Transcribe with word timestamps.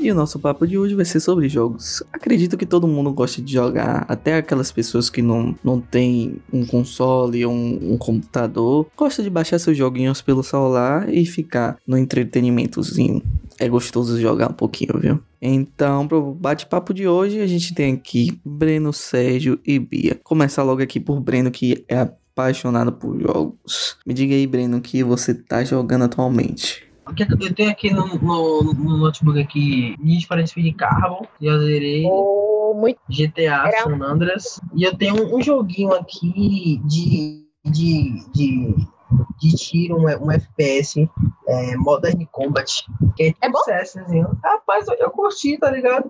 E 0.00 0.10
o 0.10 0.14
nosso 0.14 0.38
papo 0.38 0.66
de 0.66 0.78
hoje 0.78 0.94
vai 0.94 1.04
ser 1.04 1.20
sobre 1.20 1.46
jogos. 1.46 2.02
Acredito 2.10 2.56
que 2.56 2.64
todo 2.64 2.88
mundo 2.88 3.12
gosta 3.12 3.42
de 3.42 3.52
jogar, 3.52 4.06
até 4.08 4.36
aquelas 4.36 4.72
pessoas 4.72 5.10
que 5.10 5.20
não, 5.20 5.54
não 5.62 5.78
tem 5.78 6.36
um 6.50 6.64
console 6.64 7.44
ou 7.44 7.52
um, 7.52 7.92
um 7.92 7.98
computador, 7.98 8.86
gosta 8.96 9.22
de 9.22 9.28
baixar 9.28 9.58
seus 9.58 9.76
joguinhos 9.76 10.22
pelo 10.22 10.42
celular 10.42 11.12
e 11.12 11.26
ficar 11.26 11.76
no 11.86 11.98
entretenimentozinho. 11.98 13.22
É 13.58 13.68
gostoso 13.68 14.18
jogar 14.18 14.50
um 14.50 14.54
pouquinho, 14.54 14.98
viu? 14.98 15.20
Então, 15.40 16.08
pro 16.08 16.32
bate-papo 16.32 16.94
de 16.94 17.06
hoje, 17.06 17.38
a 17.38 17.46
gente 17.46 17.74
tem 17.74 17.92
aqui 17.92 18.40
Breno, 18.42 18.94
Sérgio 18.94 19.60
e 19.66 19.78
Bia. 19.78 20.18
Começar 20.24 20.62
logo 20.62 20.80
aqui 20.80 20.98
por 20.98 21.20
Breno, 21.20 21.50
que 21.50 21.84
é 21.86 21.98
apaixonado 21.98 22.90
por 22.90 23.20
jogos. 23.20 23.98
Me 24.06 24.14
diga 24.14 24.34
aí, 24.34 24.46
Breno, 24.46 24.78
o 24.78 24.80
que 24.80 25.04
você 25.04 25.34
tá 25.34 25.62
jogando 25.62 26.04
atualmente. 26.04 26.89
Eu 27.18 27.54
tenho 27.54 27.70
aqui 27.70 27.90
no, 27.92 28.06
no, 28.18 28.62
no 28.74 28.96
notebook 28.98 29.40
aqui 29.40 29.96
Need 29.98 30.26
for 30.26 30.46
Speed 30.46 30.76
Carbon, 30.76 31.26
já 31.40 31.58
zerei. 31.58 32.04
Oh, 32.06 32.74
muito. 32.76 32.98
GTA 33.08 33.68
Era- 33.68 33.82
San 33.82 34.00
Andreas. 34.02 34.60
E 34.74 34.84
eu 34.84 34.96
tenho 34.96 35.14
um, 35.26 35.36
um 35.38 35.42
joguinho 35.42 35.92
aqui 35.94 36.80
de, 36.84 37.44
de, 37.64 38.24
de, 38.32 38.74
de 39.40 39.56
tiro, 39.56 39.96
um, 39.96 40.04
um 40.26 40.30
FPS, 40.30 41.08
é, 41.48 41.76
Modern 41.76 42.24
Combat. 42.30 42.70
Que 43.16 43.24
é, 43.24 43.26
tipo 43.32 43.38
É 43.44 43.48
bom? 43.50 43.60
CSzinho. 43.62 44.38
Rapaz, 44.44 44.86
eu, 44.88 44.94
eu 44.94 45.10
curti, 45.10 45.58
tá 45.58 45.70
ligado? 45.70 46.08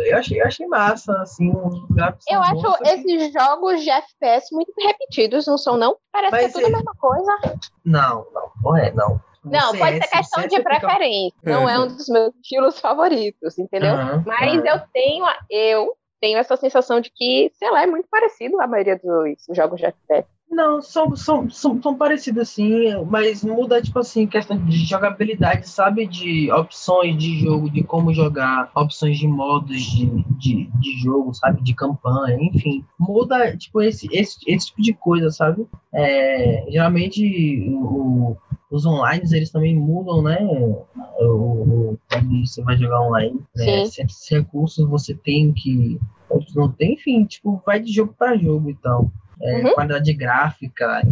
Eu 0.00 0.18
achei, 0.18 0.40
eu 0.40 0.46
achei 0.46 0.66
massa, 0.66 1.12
assim, 1.22 1.48
um. 1.50 1.86
Eu 2.28 2.42
acho 2.42 2.82
esses 2.84 3.32
jogos 3.32 3.82
de 3.82 3.90
FPS 3.90 4.48
muito 4.52 4.72
repetidos, 4.78 5.46
não 5.46 5.56
são, 5.56 5.76
não? 5.78 5.96
Parece 6.12 6.32
Mas 6.32 6.40
que 6.40 6.46
é 6.46 6.52
tudo 6.52 6.64
a 6.64 6.68
ele- 6.68 6.76
mesma 6.76 6.94
coisa. 6.98 7.58
Não, 7.84 8.26
não, 8.34 8.50
não 8.62 8.76
é, 8.76 8.92
não. 8.92 9.20
Não, 9.50 9.76
pode 9.76 9.96
ser 9.98 10.02
CS, 10.02 10.10
questão 10.10 10.46
de 10.46 10.56
fica- 10.56 10.62
preferência. 10.78 11.38
Não 11.44 11.68
é 11.68 11.78
um 11.78 11.86
dos 11.86 12.08
meus 12.08 12.34
estilos 12.36 12.78
favoritos, 12.80 13.58
entendeu? 13.58 13.94
Aham, 13.94 14.22
Mas 14.26 14.54
aham. 14.54 14.66
eu 14.66 14.80
tenho, 14.92 15.24
eu 15.50 15.92
tenho 16.20 16.38
essa 16.38 16.56
sensação 16.56 17.00
de 17.00 17.10
que, 17.14 17.50
sei 17.54 17.70
lá, 17.70 17.82
é 17.82 17.86
muito 17.86 18.08
parecido 18.10 18.60
a 18.60 18.66
maioria 18.66 18.96
dos 18.96 19.56
jogos 19.56 19.78
de 19.78 19.86
FPS. 19.86 20.26
Não, 20.50 20.80
são, 20.80 21.14
são, 21.14 21.50
são, 21.50 21.80
são 21.82 21.94
parecidos 21.94 22.40
assim, 22.42 23.04
mas 23.04 23.44
muda, 23.44 23.82
tipo 23.82 23.98
assim, 23.98 24.26
questão 24.26 24.56
de 24.56 24.78
jogabilidade, 24.86 25.68
sabe? 25.68 26.06
De 26.06 26.50
opções 26.50 27.18
de 27.18 27.38
jogo, 27.40 27.68
de 27.68 27.84
como 27.84 28.14
jogar, 28.14 28.70
opções 28.74 29.18
de 29.18 29.28
modos 29.28 29.76
de, 29.76 30.06
de, 30.38 30.64
de 30.80 30.98
jogo, 31.02 31.34
sabe? 31.34 31.62
De 31.62 31.74
campanha, 31.74 32.38
enfim. 32.40 32.82
Muda, 32.98 33.54
tipo, 33.58 33.82
esse, 33.82 34.08
esse, 34.10 34.38
esse 34.46 34.68
tipo 34.68 34.80
de 34.80 34.94
coisa, 34.94 35.30
sabe? 35.30 35.66
É, 35.92 36.64
geralmente, 36.70 37.68
o, 37.70 38.34
os 38.70 38.84
online, 38.84 39.24
eles 39.32 39.50
também 39.50 39.74
mudam, 39.76 40.22
né? 40.22 40.38
O, 40.42 41.24
o, 41.24 41.98
quando 42.10 42.46
você 42.46 42.62
vai 42.62 42.76
jogar 42.76 43.00
online, 43.02 43.40
né? 43.56 43.86
Certos 43.86 44.28
recursos 44.30 44.88
você 44.88 45.14
tem 45.14 45.52
que. 45.52 45.98
Outros 46.28 46.54
não 46.54 46.70
tem, 46.70 46.92
enfim, 46.92 47.24
tipo, 47.24 47.62
vai 47.64 47.80
de 47.80 47.90
jogo 47.92 48.14
para 48.18 48.36
jogo 48.36 48.68
e 48.68 48.74
tal 48.74 49.10
é, 49.40 49.64
Uhum. 49.64 49.74
qualidade 49.74 50.12
gráfica, 50.12 51.02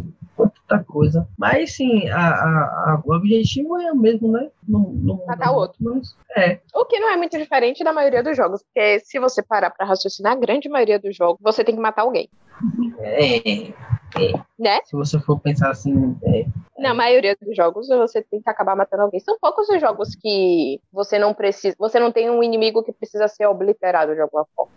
outra 0.68 0.84
coisa. 0.84 1.28
Mas 1.38 1.76
sim, 1.76 2.08
a, 2.08 2.18
a, 2.18 2.48
a- 2.94 3.02
o 3.04 3.14
objetivo 3.14 3.78
é 3.80 3.92
o 3.92 3.96
mesmo, 3.96 4.30
né? 4.32 4.50
Não, 4.68 4.80
não 4.80 5.14
muda 5.16 5.26
Matar 5.28 5.52
o 5.52 5.56
outro. 5.56 5.76
Mas, 5.80 6.16
é, 6.36 6.60
O 6.74 6.84
que 6.84 6.98
não 6.98 7.10
é 7.10 7.16
muito 7.16 7.38
diferente 7.38 7.82
da 7.84 7.92
maioria 7.92 8.22
dos 8.22 8.36
jogos, 8.36 8.62
porque 8.62 9.00
se 9.00 9.18
você 9.18 9.42
parar 9.42 9.70
pra 9.70 9.86
raciocinar, 9.86 10.32
a 10.32 10.36
grande 10.36 10.68
maioria 10.68 10.98
dos 10.98 11.16
jogos, 11.16 11.38
você 11.42 11.62
tem 11.64 11.74
que 11.74 11.80
matar 11.80 12.02
alguém, 12.02 12.28
é, 13.00 13.72
né? 14.58 14.80
se 14.84 14.96
você 14.96 15.18
for 15.20 15.38
pensar 15.38 15.70
assim, 15.70 16.16
é, 16.24 16.46
Na 16.78 16.94
maioria 16.94 17.36
dos 17.40 17.54
jogos, 17.56 17.86
você 17.88 18.22
tem 18.22 18.40
que 18.40 18.48
acabar 18.50 18.74
matando 18.76 19.02
alguém. 19.04 19.20
São 19.20 19.38
poucos 19.40 19.68
os 19.68 19.80
jogos 19.80 20.14
que 20.14 20.80
você 20.92 21.18
não 21.18 21.32
precisa, 21.34 21.76
você 21.78 22.00
não 22.00 22.10
tem 22.10 22.30
um 22.30 22.42
inimigo 22.42 22.82
que 22.82 22.92
precisa 22.92 23.28
ser 23.28 23.46
obliterado 23.46 24.14
de 24.14 24.20
alguma 24.20 24.46
forma. 24.54 24.72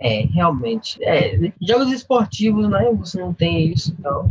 é, 0.00 0.22
realmente. 0.34 1.02
É, 1.04 1.38
jogos 1.60 1.92
esportivos, 1.92 2.68
né? 2.68 2.90
Você 2.98 3.20
não 3.20 3.32
tem 3.32 3.68
isso, 3.68 3.94
então. 3.98 4.28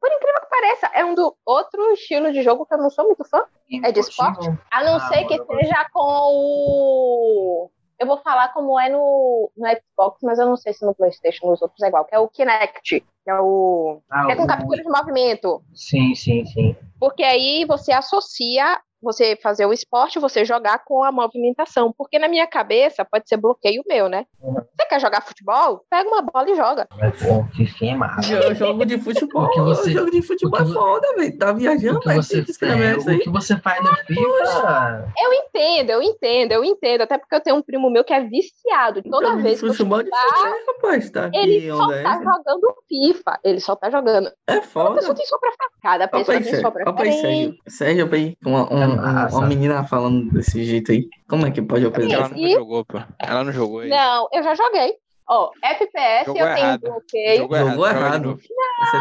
Por 0.00 0.12
incrível 0.12 0.40
que 0.40 0.48
pareça, 0.50 0.86
é 0.94 1.04
um 1.04 1.14
do 1.14 1.36
outro 1.44 1.92
estilo 1.92 2.32
de 2.32 2.42
jogo 2.42 2.64
que 2.66 2.74
eu 2.74 2.78
não 2.78 2.90
sou 2.90 3.04
muito 3.06 3.24
fã. 3.24 3.42
É 3.82 3.90
de 3.92 4.00
esportivo, 4.00 4.58
A 4.70 4.84
não 4.84 4.96
Ah, 4.96 5.00
ser 5.00 5.24
que 5.24 5.36
seja 5.44 5.86
com 5.92 6.00
o. 6.00 7.70
Eu 7.98 8.06
vou 8.06 8.18
falar 8.18 8.52
como 8.52 8.78
é 8.78 8.90
no, 8.90 9.50
no 9.56 9.66
Xbox, 9.68 10.20
mas 10.22 10.38
eu 10.38 10.46
não 10.46 10.56
sei 10.56 10.72
se 10.74 10.84
no 10.84 10.94
PlayStation 10.94 11.46
nos 11.48 11.62
outros 11.62 11.82
é 11.82 11.88
igual, 11.88 12.04
que 12.04 12.14
é 12.14 12.18
o 12.18 12.28
Kinect, 12.28 12.82
que 13.00 13.30
é 13.30 13.40
o. 13.40 14.00
ah, 14.10 14.26
que 14.26 14.32
é 14.32 14.36
com 14.36 14.42
o- 14.44 14.46
captura 14.46 14.82
de 14.82 14.88
movimento. 14.88 15.62
Sim, 15.74 16.14
sim, 16.14 16.44
sim. 16.44 16.76
Porque 17.00 17.22
aí 17.24 17.64
você 17.64 17.92
associa 17.92 18.78
você 19.02 19.36
fazer 19.42 19.66
o 19.66 19.72
esporte, 19.72 20.18
você 20.18 20.44
jogar 20.44 20.84
com 20.84 21.02
a 21.04 21.12
movimentação. 21.12 21.92
Porque 21.96 22.18
na 22.18 22.28
minha 22.28 22.46
cabeça 22.46 23.04
pode 23.04 23.28
ser 23.28 23.36
bloqueio 23.36 23.82
meu, 23.86 24.08
né? 24.08 24.26
Uhum. 24.42 24.54
Você 24.54 24.86
quer 24.88 25.00
jogar 25.00 25.20
futebol? 25.22 25.82
Pega 25.90 26.08
uma 26.08 26.22
bola 26.22 26.50
e 26.50 26.54
joga. 26.56 26.88
É 27.00 27.94
massa. 27.94 28.20
Jo- 28.22 28.54
Jogo 28.54 28.84
de 28.86 28.98
futebol. 28.98 29.44
O 29.44 29.50
que 29.50 29.60
você- 29.60 29.90
jogo 29.90 30.10
de 30.10 30.22
futebol 30.22 30.58
o 30.60 30.62
é 30.62 30.66
que 30.66 30.72
vo- 30.72 30.80
foda, 30.80 31.14
velho. 31.16 31.38
Tá 31.38 31.52
viajando, 31.52 31.98
O 31.98 32.00
que 32.00 32.06
mas 32.08 32.26
você, 32.26 32.34
tem 32.36 32.44
que 32.44 32.50
escrever 32.50 32.94
é, 32.94 32.96
isso 32.98 33.06
o 33.08 33.10
aí. 33.10 33.18
que 33.20 33.30
você 33.30 33.56
faz 33.58 33.82
no 33.82 33.94
FIFA. 33.96 35.12
Eu 35.18 35.32
entendo, 35.32 35.90
eu 35.90 36.02
entendo, 36.02 36.52
eu 36.52 36.64
entendo. 36.64 37.00
Até 37.02 37.18
porque 37.18 37.34
eu 37.34 37.40
tenho 37.40 37.56
um 37.56 37.62
primo 37.62 37.90
meu 37.90 38.04
que 38.04 38.12
é 38.12 38.20
viciado. 38.20 39.02
Toda 39.02 39.36
de 39.36 39.42
vez 39.42 39.60
que 39.60 39.66
eu 39.66 39.70
futebol 39.72 40.02
de 40.02 40.10
chutar, 40.10 40.26
futebol, 40.36 40.74
rapaz. 40.74 41.10
Tá 41.10 41.24
aqui, 41.26 41.36
ele 41.38 41.68
só 41.70 41.84
onda 41.84 42.02
tá 42.02 42.22
jogando 42.22 42.74
FIFA. 42.88 43.40
Ele 43.44 43.60
só 43.60 43.76
tá 43.76 43.90
jogando. 43.90 44.30
É 44.46 44.60
foda. 44.60 44.94
pessoa 44.96 45.14
tem 45.14 45.26
sua 45.26 45.38
preferência. 45.38 45.76
Cada 45.82 46.08
pessoa 46.08 46.24
Papai 46.38 46.42
tem 46.50 46.60
sua 46.60 46.72
papai 46.72 47.12
Sérgio. 47.12 47.54
Sérgio, 47.68 48.10
aí, 48.12 48.36
uma, 48.44 48.72
um- 48.72 48.85
Uma 48.94 49.46
menina 49.46 49.84
falando 49.84 50.30
desse 50.32 50.64
jeito 50.64 50.92
aí. 50.92 51.08
Como 51.28 51.46
é 51.46 51.50
que 51.50 51.60
pode 51.62 51.88
Porque 51.90 52.12
ela 52.12 52.30
E- 52.36 52.52
jogou, 52.52 52.84
pô. 52.84 52.98
Ela 53.20 53.44
não 53.44 53.52
jogou 53.52 53.80
aí. 53.80 53.88
Não, 53.88 54.28
eu 54.32 54.42
já 54.42 54.54
joguei. 54.54 54.94
Ó, 55.28 55.50
FPS 55.60 56.26
Jogou 56.26 56.40
eu 56.40 56.54
tenho 56.54 56.66
errado. 56.66 56.80
bloqueio. 56.82 57.36
Jogou 57.38 57.58
Jogou 57.58 57.86
errado. 57.88 58.04
errado. 58.06 58.38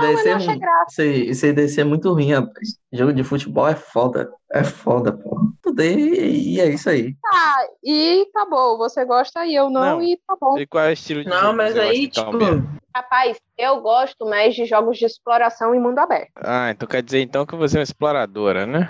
DC, 0.01 0.23
não 0.23 0.31
é 0.31 0.33
achei 0.33 0.57
graça. 0.59 1.05
esse, 1.05 1.25
esse 1.29 1.53
DC 1.53 1.81
é 1.81 1.83
muito 1.83 2.11
ruim, 2.11 2.33
rapaz. 2.33 2.79
Jogo 2.91 3.13
de 3.13 3.23
futebol 3.23 3.67
é 3.67 3.75
foda. 3.75 4.31
É 4.51 4.63
foda, 4.63 5.13
pô. 5.13 5.39
Tudo 5.61 5.83
e, 5.83 6.55
e 6.55 6.59
é 6.59 6.65
isso 6.67 6.89
aí. 6.89 7.13
Tá, 7.21 7.67
e 7.83 8.25
tá 8.33 8.43
bom. 8.49 8.75
Você 8.77 9.05
gosta 9.05 9.45
e 9.45 9.53
eu 9.53 9.69
não, 9.69 9.81
Não. 9.97 10.01
e 10.01 10.17
tá 10.27 10.35
bom. 10.41 10.57
E 10.57 10.65
qual 10.65 10.85
é 10.85 10.89
o 10.89 10.93
estilo 10.93 11.23
de 11.23 11.29
Não, 11.29 11.41
jogo 11.41 11.57
mas 11.57 11.77
aí, 11.77 12.05
então, 12.05 12.31
tipo. 12.31 12.63
Rapaz, 12.95 13.37
eu 13.57 13.81
gosto 13.81 14.25
mais 14.25 14.55
de 14.55 14.63
jogos 14.63 14.97
de 14.97 15.05
exploração 15.05 15.75
em 15.75 15.79
mundo 15.81 15.99
aberto. 15.99 16.31
Ah, 16.37 16.71
então 16.71 16.87
quer 16.87 17.03
dizer 17.03 17.19
então 17.19 17.45
que 17.45 17.53
você 17.53 17.75
é 17.75 17.79
uma 17.79 17.83
exploradora, 17.83 18.65
né? 18.65 18.87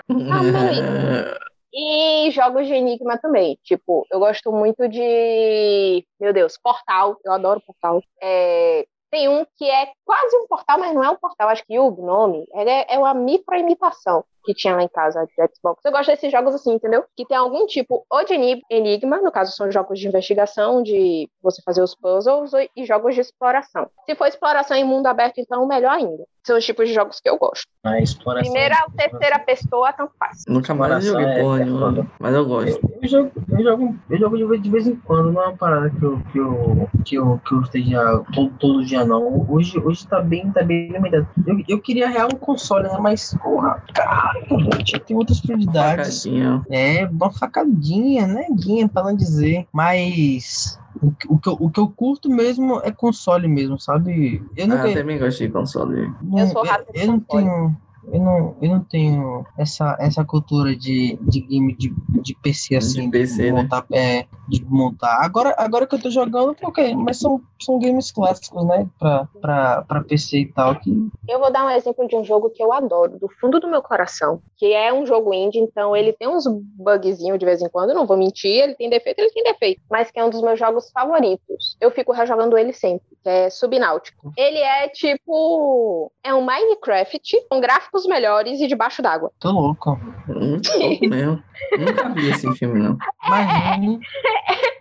E 1.74 2.30
jogos 2.30 2.68
de 2.68 2.72
enigma 2.72 3.18
também. 3.18 3.58
Tipo, 3.64 4.06
eu 4.12 4.20
gosto 4.20 4.52
muito 4.52 4.88
de. 4.88 6.06
Meu 6.20 6.32
Deus, 6.32 6.56
Portal. 6.56 7.18
Eu 7.24 7.32
adoro 7.32 7.60
Portal. 7.66 8.00
É, 8.22 8.86
Tem 9.10 9.28
um 9.28 9.44
que 9.58 9.68
é 9.68 9.90
quase 10.04 10.36
um 10.36 10.46
portal, 10.46 10.78
mas 10.78 10.94
não 10.94 11.02
é 11.02 11.10
um 11.10 11.16
portal. 11.16 11.48
Acho 11.48 11.64
que 11.66 11.78
o 11.78 11.90
nome 11.90 12.46
é, 12.54 12.94
é 12.94 12.98
uma 12.98 13.12
microimitação 13.12 14.24
que 14.46 14.54
tinha 14.54 14.74
lá 14.76 14.82
em 14.82 14.88
casa 14.88 15.26
de 15.26 15.32
Xbox. 15.54 15.82
Eu 15.84 15.92
gosto 15.92 16.06
desses 16.10 16.30
jogos 16.32 16.54
assim, 16.54 16.72
entendeu? 16.74 17.04
Que 17.16 17.26
tem 17.26 17.36
algum 17.36 17.66
tipo 17.66 18.06
ou 18.08 18.24
de 18.24 18.34
eni- 18.34 18.62
enigma, 18.70 19.18
no 19.20 19.30
caso 19.32 19.52
são 19.54 19.70
jogos 19.70 19.98
de 19.98 20.06
investigação, 20.08 20.82
de 20.82 21.28
você 21.42 21.60
fazer 21.62 21.82
os 21.82 21.94
puzzles, 21.94 22.52
e 22.76 22.84
jogos 22.86 23.14
de 23.14 23.20
exploração. 23.20 23.88
Se 24.06 24.14
for 24.14 24.26
exploração 24.26 24.76
em 24.76 24.84
mundo 24.84 25.06
aberto, 25.08 25.38
então 25.38 25.66
melhor 25.66 25.90
ainda. 25.92 26.24
São 26.46 26.56
os 26.56 26.64
tipos 26.64 26.86
de 26.86 26.94
jogos 26.94 27.18
que 27.20 27.28
eu 27.28 27.36
gosto. 27.36 27.66
A 27.84 27.98
exploração. 27.98 28.52
Primeira 28.52 28.76
ou 28.86 28.92
terceira 28.96 29.38
pessoa, 29.40 29.92
tanto 29.92 30.12
faz. 30.16 30.44
Nunca 30.46 30.72
mais 30.74 31.04
joguei 31.04 31.26
é- 31.26 31.40
porra 31.42 31.60
é 31.60 31.64
nenhuma, 31.64 32.06
mas 32.20 32.34
eu 32.34 32.46
gosto. 32.46 32.80
Eu, 32.84 32.98
eu 33.02 33.08
jogo, 33.08 33.32
eu 33.50 33.62
jogo, 33.64 33.98
eu 34.08 34.18
jogo 34.18 34.36
de 34.36 34.44
vez- 34.44 34.62
de 34.62 34.70
vez 34.70 34.86
em 34.86 34.94
quando, 34.96 35.32
não 35.32 35.42
é 35.42 35.46
uma 35.48 35.56
parada 35.56 35.90
que 35.90 36.02
eu, 36.04 36.20
que 36.30 36.38
eu, 36.38 36.88
que 37.04 37.14
eu, 37.16 37.40
que 37.44 37.52
eu 37.54 37.60
esteja 37.62 38.22
todo, 38.32 38.50
todo 38.60 38.84
dia, 38.84 39.04
não. 39.04 39.44
Hoje, 39.50 39.76
hoje 39.80 40.06
tá 40.06 40.20
bem, 40.20 40.48
tá 40.52 40.62
bem 40.62 40.92
limitado. 40.92 41.26
Eu, 41.46 41.56
eu 41.68 41.80
queria 41.80 42.08
real 42.08 42.28
um 42.32 42.38
console, 42.38 42.84
né? 42.88 42.96
Mas, 43.00 43.34
porra, 43.42 43.82
cara, 43.92 44.35
gente, 44.76 44.98
tem 45.00 45.16
outras 45.16 45.40
prioridades. 45.40 46.22
Facadinha. 46.22 46.64
É, 46.70 47.06
uma 47.06 47.30
facadinha, 47.32 48.26
né? 48.26 48.46
Guinha, 48.52 48.88
pra 48.88 49.04
não 49.04 49.16
dizer. 49.16 49.66
Mas. 49.72 50.78
O, 51.02 51.10
que- 51.12 51.28
o, 51.30 51.38
que 51.38 51.48
eu, 51.48 51.56
o 51.60 51.70
que 51.70 51.78
eu 51.80 51.88
curto 51.90 52.30
mesmo 52.30 52.80
é 52.82 52.90
console 52.90 53.46
mesmo, 53.46 53.78
sabe? 53.78 54.42
Eu 54.56 54.64
Ah, 54.64 54.68
nunca. 54.68 54.94
também 54.94 55.18
gosto 55.18 55.38
de 55.38 55.48
console. 55.50 56.10
Não, 56.22 56.38
Eu 56.38 56.46
sou 56.48 56.64
rato 56.64 56.90
de 56.92 57.00
eu 57.00 57.06
não 57.06 57.20
tenho. 57.20 57.76
Eu 58.12 58.20
não, 58.20 58.56
eu 58.60 58.70
não 58.70 58.80
tenho 58.80 59.44
essa, 59.58 59.96
essa 59.98 60.24
cultura 60.24 60.74
de, 60.76 61.18
de 61.22 61.40
game 61.40 61.74
de, 61.74 61.92
de 62.22 62.34
PC 62.34 62.76
assim, 62.76 63.10
PC, 63.10 63.50
né? 63.50 63.62
montar, 63.62 63.86
é, 63.92 64.26
de 64.48 64.64
montar. 64.64 65.18
Agora, 65.22 65.54
agora 65.58 65.86
que 65.86 65.94
eu 65.94 66.02
tô 66.02 66.10
jogando, 66.10 66.54
porque, 66.54 66.94
mas 66.94 67.18
são, 67.18 67.40
são 67.60 67.78
games 67.78 68.12
clássicos, 68.12 68.64
né? 68.66 68.88
Pra, 68.98 69.28
pra, 69.40 69.82
pra 69.82 70.04
PC 70.04 70.38
e 70.38 70.52
tal. 70.52 70.76
Que... 70.76 70.90
Eu 71.28 71.40
vou 71.40 71.52
dar 71.52 71.64
um 71.64 71.70
exemplo 71.70 72.06
de 72.06 72.16
um 72.16 72.24
jogo 72.24 72.50
que 72.50 72.62
eu 72.62 72.72
adoro, 72.72 73.18
do 73.18 73.28
fundo 73.40 73.58
do 73.58 73.68
meu 73.68 73.82
coração, 73.82 74.40
que 74.56 74.72
é 74.72 74.92
um 74.92 75.06
jogo 75.06 75.34
indie, 75.34 75.58
então 75.58 75.96
ele 75.96 76.12
tem 76.12 76.28
uns 76.28 76.44
bugzinhos 76.46 77.38
de 77.38 77.44
vez 77.44 77.60
em 77.60 77.68
quando, 77.68 77.94
não 77.94 78.06
vou 78.06 78.16
mentir, 78.16 78.50
ele 78.50 78.74
tem 78.74 78.88
defeito, 78.88 79.18
ele 79.18 79.30
tem 79.30 79.42
defeito, 79.42 79.80
mas 79.90 80.10
que 80.10 80.18
é 80.18 80.24
um 80.24 80.30
dos 80.30 80.42
meus 80.42 80.58
jogos 80.58 80.90
favoritos. 80.90 81.76
Eu 81.80 81.90
fico 81.90 82.12
rejogando 82.12 82.56
ele 82.56 82.72
sempre, 82.72 83.06
que 83.22 83.28
é 83.28 83.50
Subnáutico. 83.50 84.32
Ele 84.36 84.58
é 84.58 84.88
tipo. 84.88 86.10
É 86.22 86.34
um 86.34 86.42
Minecraft 86.42 87.20
com 87.48 87.60
gráficos 87.96 88.06
melhores 88.06 88.60
e 88.60 88.66
debaixo 88.66 89.00
d'água. 89.00 89.32
Tô 89.40 89.50
louco. 89.50 89.98
Muito 90.28 90.70
louco 90.78 91.08
mesmo. 91.08 91.42
Nunca 91.78 92.08
vi 92.10 92.30
esse 92.30 92.52
filme, 92.54 92.80
não. 92.80 92.98
Imagine. 93.26 94.00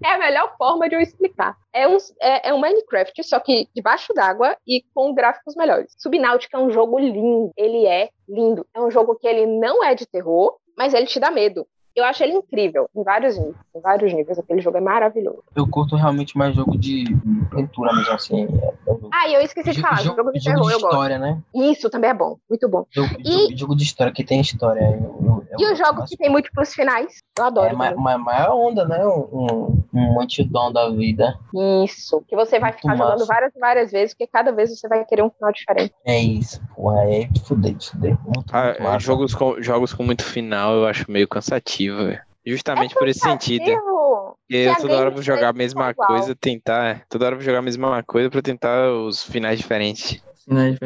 É 0.03 0.13
a 0.13 0.17
melhor 0.17 0.55
forma 0.57 0.89
de 0.89 0.95
eu 0.95 0.99
explicar. 0.99 1.55
É 1.73 1.87
um, 1.87 1.97
é, 2.21 2.49
é 2.49 2.53
um 2.53 2.59
Minecraft, 2.59 3.23
só 3.23 3.39
que 3.39 3.67
debaixo 3.73 4.13
d'água 4.13 4.57
e 4.67 4.83
com 4.93 5.13
gráficos 5.13 5.55
melhores. 5.55 5.93
Subnáutica 5.97 6.57
é 6.57 6.59
um 6.59 6.69
jogo 6.69 6.99
lindo. 6.99 7.51
Ele 7.57 7.85
é 7.85 8.09
lindo. 8.27 8.65
É 8.73 8.81
um 8.81 8.91
jogo 8.91 9.15
que 9.15 9.27
ele 9.27 9.45
não 9.45 9.83
é 9.83 9.95
de 9.95 10.05
terror, 10.05 10.57
mas 10.77 10.93
ele 10.93 11.05
te 11.05 11.19
dá 11.19 11.31
medo. 11.31 11.65
Eu 11.95 12.03
acho 12.03 12.23
ele 12.23 12.33
incrível, 12.33 12.89
em 12.95 13.03
vários 13.03 13.37
níveis. 13.37 13.55
Em 13.75 13.79
vários 13.79 14.13
níveis, 14.13 14.37
aquele 14.37 14.59
jogo 14.61 14.77
é 14.77 14.81
maravilhoso. 14.81 15.43
Eu 15.55 15.65
curto 15.67 15.95
realmente 15.95 16.37
mais 16.37 16.53
jogo 16.53 16.77
de 16.77 17.05
pintura 17.49 17.93
mesmo, 17.95 18.11
assim. 18.13 18.43
É, 18.43 18.73
jogo- 18.85 19.09
Ah, 19.13 19.29
e 19.29 19.33
eu 19.35 19.41
esqueci 19.41 19.71
de 19.71 19.81
falar, 19.81 20.01
jogo, 20.03 20.31
de 20.33 20.43
terror 20.43 20.57
eu 20.71 20.79
gosto. 20.79 20.85
história, 20.87 21.17
né? 21.17 21.41
Isso 21.53 21.89
também 21.89 22.09
é 22.09 22.13
bom, 22.13 22.37
muito 22.49 22.67
bom. 22.67 22.85
Jogo, 22.91 23.15
E- 23.23 23.31
jogo, 23.31 23.57
jogo 23.57 23.75
de 23.77 23.83
história 23.83 24.11
que 24.11 24.23
tem 24.25 24.41
história. 24.41 24.81
eu- 24.81 25.24
eu- 25.59 25.67
eu 25.67 25.69
E 25.69 25.73
os 25.73 25.77
jogos 25.77 25.97
mais. 25.99 26.09
que 26.09 26.17
tem 26.17 26.29
múltiplos 26.29 26.73
finais, 26.73 27.13
eu 27.37 27.43
adoro. 27.45 27.69
É 27.69 27.73
uma, 27.73 28.15
uma 28.15 28.55
onda, 28.55 28.85
né? 28.85 29.05
Um, 29.05 29.83
um 29.93 30.21
antidão 30.21 30.71
da 30.71 30.89
vida. 30.89 31.37
Isso, 31.83 32.21
que 32.27 32.35
você 32.35 32.59
vai 32.59 32.71
Muito 32.71 32.81
ficar 32.81 32.95
massa. 32.95 33.11
jogando 33.11 33.27
várias 33.27 33.55
e 33.55 33.59
várias 33.59 33.91
vezes, 33.91 34.13
porque 34.13 34.27
cada 34.27 34.51
vez 34.51 34.69
você 34.77 34.87
vai 34.87 35.03
querer 35.05 35.23
um 35.23 35.29
final 35.29 35.51
diferente. 35.51 35.93
É 36.05 36.19
isso, 36.19 36.61
porra. 36.75 37.03
É 37.09 37.23
de 37.25 37.39
fuder, 37.43 37.73
de 37.75 37.89
fuder. 37.89 38.17
Muito, 38.23 38.45
Ah, 38.55 38.65
muito 38.65 38.83
massa. 38.83 38.99
jogos, 38.99 39.33
com, 39.35 39.61
jogos 39.61 39.93
com 39.93 40.03
muito 40.03 40.23
final 40.23 40.73
eu 40.75 40.85
acho 40.87 41.09
meio 41.09 41.27
cansativo, 41.27 41.97
velho. 42.05 42.21
Justamente 42.45 42.95
É 42.95 42.99
por 42.99 43.07
esse 43.07 43.19
sentido. 43.21 43.63
Cansativo. 43.65 44.37
Porque 44.47 44.67
a 44.69 44.75
toda 44.75 44.97
hora 44.97 45.09
eu 45.09 45.13
vou 45.13 45.21
jogar 45.23 45.49
a 45.49 45.53
mesma 45.53 45.89
igual. 45.89 46.07
coisa, 46.07 46.35
tentar. 46.35 47.03
Toda 47.09 47.25
hora 47.25 47.33
eu 47.33 47.39
vou 47.39 47.45
jogar 47.45 47.57
a 47.59 47.63
mesma 47.63 48.03
coisa 48.03 48.29
pra 48.29 48.41
tentar 48.41 48.91
os 48.91 49.23
finais 49.23 49.57
diferentes. 49.57 50.23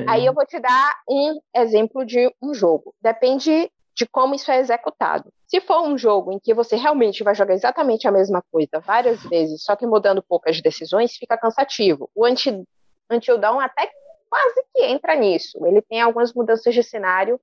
Aí 0.07 0.25
eu 0.25 0.33
vou 0.33 0.45
te 0.45 0.57
dar 0.57 0.93
um 1.09 1.37
exemplo 1.53 2.05
de 2.05 2.33
um 2.41 2.53
jogo. 2.53 2.93
Depende 3.01 3.69
de 3.99 4.05
como 4.07 4.33
isso 4.33 4.49
é 4.49 4.59
executado. 4.59 5.29
Se 5.45 5.59
for 5.59 5.81
um 5.81 5.97
jogo 5.97 6.31
em 6.31 6.39
que 6.39 6.53
você 6.53 6.77
realmente 6.77 7.21
vai 7.21 7.35
jogar 7.35 7.53
exatamente 7.53 8.07
a 8.07 8.11
mesma 8.11 8.41
coisa 8.49 8.79
várias 8.79 9.21
vezes, 9.23 9.61
só 9.61 9.75
que 9.75 9.85
mudando 9.85 10.23
poucas 10.23 10.61
decisões, 10.61 11.17
fica 11.17 11.37
cansativo. 11.37 12.09
O 12.15 12.25
Unti- 12.25 12.63
Until 13.11 13.37
Dawn 13.37 13.59
até 13.59 13.91
quase 14.29 14.63
que 14.73 14.85
entra 14.85 15.15
nisso. 15.15 15.59
Ele 15.65 15.81
tem 15.81 15.99
algumas 15.99 16.33
mudanças 16.33 16.73
de 16.73 16.81
cenário, 16.81 17.37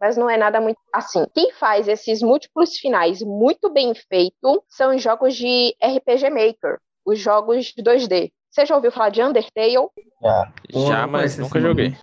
mas 0.00 0.16
não 0.16 0.28
é 0.28 0.36
nada 0.36 0.60
muito 0.60 0.78
assim. 0.92 1.24
Quem 1.32 1.52
faz 1.52 1.86
esses 1.86 2.20
múltiplos 2.22 2.76
finais 2.76 3.22
muito 3.22 3.70
bem 3.70 3.94
feito 3.94 4.64
são 4.68 4.96
os 4.96 5.00
jogos 5.00 5.36
de 5.36 5.76
RPG 5.80 6.28
Maker, 6.30 6.78
os 7.06 7.20
jogos 7.20 7.66
de 7.66 7.82
2D. 7.84 8.32
Você 8.50 8.66
já 8.66 8.74
ouviu 8.74 8.90
falar 8.90 9.10
de 9.10 9.22
Undertale? 9.22 9.86
Já. 10.20 10.52
Já, 10.88 11.06
mas 11.06 11.38
nunca 11.38 11.60
joguei. 11.60 11.94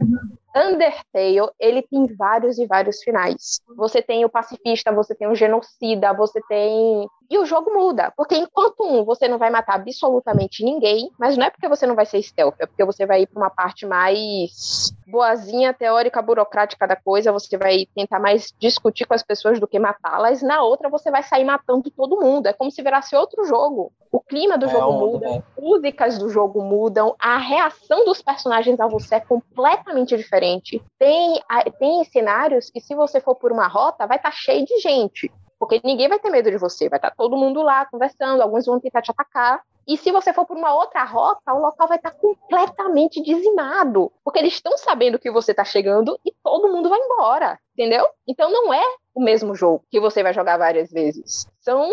Undertale, 0.55 1.51
ele 1.59 1.81
tem 1.83 2.07
vários 2.15 2.57
e 2.57 2.65
vários 2.65 3.03
finais. 3.03 3.61
Você 3.75 4.01
tem 4.01 4.25
o 4.25 4.29
pacifista, 4.29 4.91
você 4.91 5.13
tem 5.13 5.27
o 5.27 5.35
genocida, 5.35 6.13
você 6.13 6.41
tem. 6.47 7.07
E 7.29 7.37
o 7.37 7.45
jogo 7.45 7.73
muda, 7.73 8.13
porque 8.15 8.35
enquanto 8.35 8.83
um 8.83 9.03
você 9.03 9.27
não 9.27 9.37
vai 9.37 9.49
matar 9.49 9.75
absolutamente 9.75 10.63
ninguém, 10.63 11.11
mas 11.19 11.37
não 11.37 11.45
é 11.45 11.49
porque 11.49 11.67
você 11.67 11.85
não 11.85 11.95
vai 11.95 12.05
ser 12.05 12.21
stealth, 12.21 12.55
é 12.59 12.65
porque 12.65 12.85
você 12.85 13.05
vai 13.05 13.21
ir 13.21 13.27
para 13.27 13.41
uma 13.41 13.49
parte 13.49 13.85
mais 13.85 14.91
boazinha, 15.05 15.73
teórica, 15.73 16.21
burocrática 16.21 16.87
da 16.87 16.95
coisa, 16.95 17.31
você 17.31 17.57
vai 17.57 17.85
tentar 17.95 18.19
mais 18.19 18.53
discutir 18.59 19.05
com 19.05 19.13
as 19.13 19.23
pessoas 19.23 19.59
do 19.59 19.67
que 19.67 19.79
matá-las. 19.79 20.41
Na 20.41 20.61
outra, 20.61 20.89
você 20.89 21.09
vai 21.09 21.23
sair 21.23 21.43
matando 21.43 21.89
todo 21.91 22.19
mundo. 22.19 22.47
É 22.47 22.53
como 22.53 22.71
se 22.71 22.81
virasse 22.81 23.15
outro 23.15 23.45
jogo. 23.45 23.91
O 24.11 24.19
clima 24.19 24.57
do 24.57 24.65
É 24.65 24.69
jogo 24.69 24.91
muda, 24.93 25.29
né? 25.29 25.43
músicas 25.59 26.17
do 26.17 26.29
jogo 26.29 26.61
mudam, 26.61 27.15
a 27.19 27.37
reação 27.37 28.05
dos 28.05 28.21
personagens 28.21 28.79
a 28.79 28.87
você 28.87 29.15
é 29.15 29.19
completamente 29.19 30.15
diferente. 30.15 30.81
Tem, 30.97 31.41
tem 31.79 32.03
cenários 32.05 32.69
que, 32.69 32.79
se 32.79 32.95
você 32.95 33.19
for 33.19 33.35
por 33.35 33.51
uma 33.51 33.67
rota, 33.67 34.07
vai 34.07 34.17
estar 34.17 34.31
cheio 34.31 34.65
de 34.65 34.79
gente. 34.79 35.31
Porque 35.59 35.81
ninguém 35.83 36.07
vai 36.07 36.19
ter 36.19 36.29
medo 36.29 36.51
de 36.51 36.57
você, 36.57 36.87
vai 36.89 36.97
estar 36.97 37.11
todo 37.11 37.37
mundo 37.37 37.61
lá 37.61 37.85
conversando, 37.85 38.41
alguns 38.41 38.65
vão 38.65 38.79
tentar 38.79 39.01
te 39.01 39.11
atacar. 39.11 39.61
E 39.87 39.97
se 39.97 40.11
você 40.11 40.33
for 40.33 40.45
por 40.45 40.57
uma 40.57 40.73
outra 40.75 41.03
rota, 41.05 41.53
o 41.53 41.59
local 41.61 41.87
vai 41.87 41.97
estar 41.97 42.11
completamente 42.11 43.21
dizimado. 43.21 44.11
Porque 44.23 44.39
eles 44.39 44.53
estão 44.53 44.77
sabendo 44.77 45.17
que 45.17 45.31
você 45.31 45.51
está 45.51 45.63
chegando 45.63 46.19
e 46.25 46.33
todo 46.43 46.71
mundo 46.71 46.89
vai 46.89 46.99
embora. 46.99 47.57
Entendeu? 47.73 48.05
Então 48.27 48.51
não 48.51 48.73
é 48.73 48.83
o 49.15 49.21
mesmo 49.21 49.55
jogo 49.55 49.83
que 49.89 49.99
você 49.99 50.21
vai 50.21 50.33
jogar 50.33 50.57
várias 50.57 50.91
vezes. 50.91 51.47
São 51.61 51.89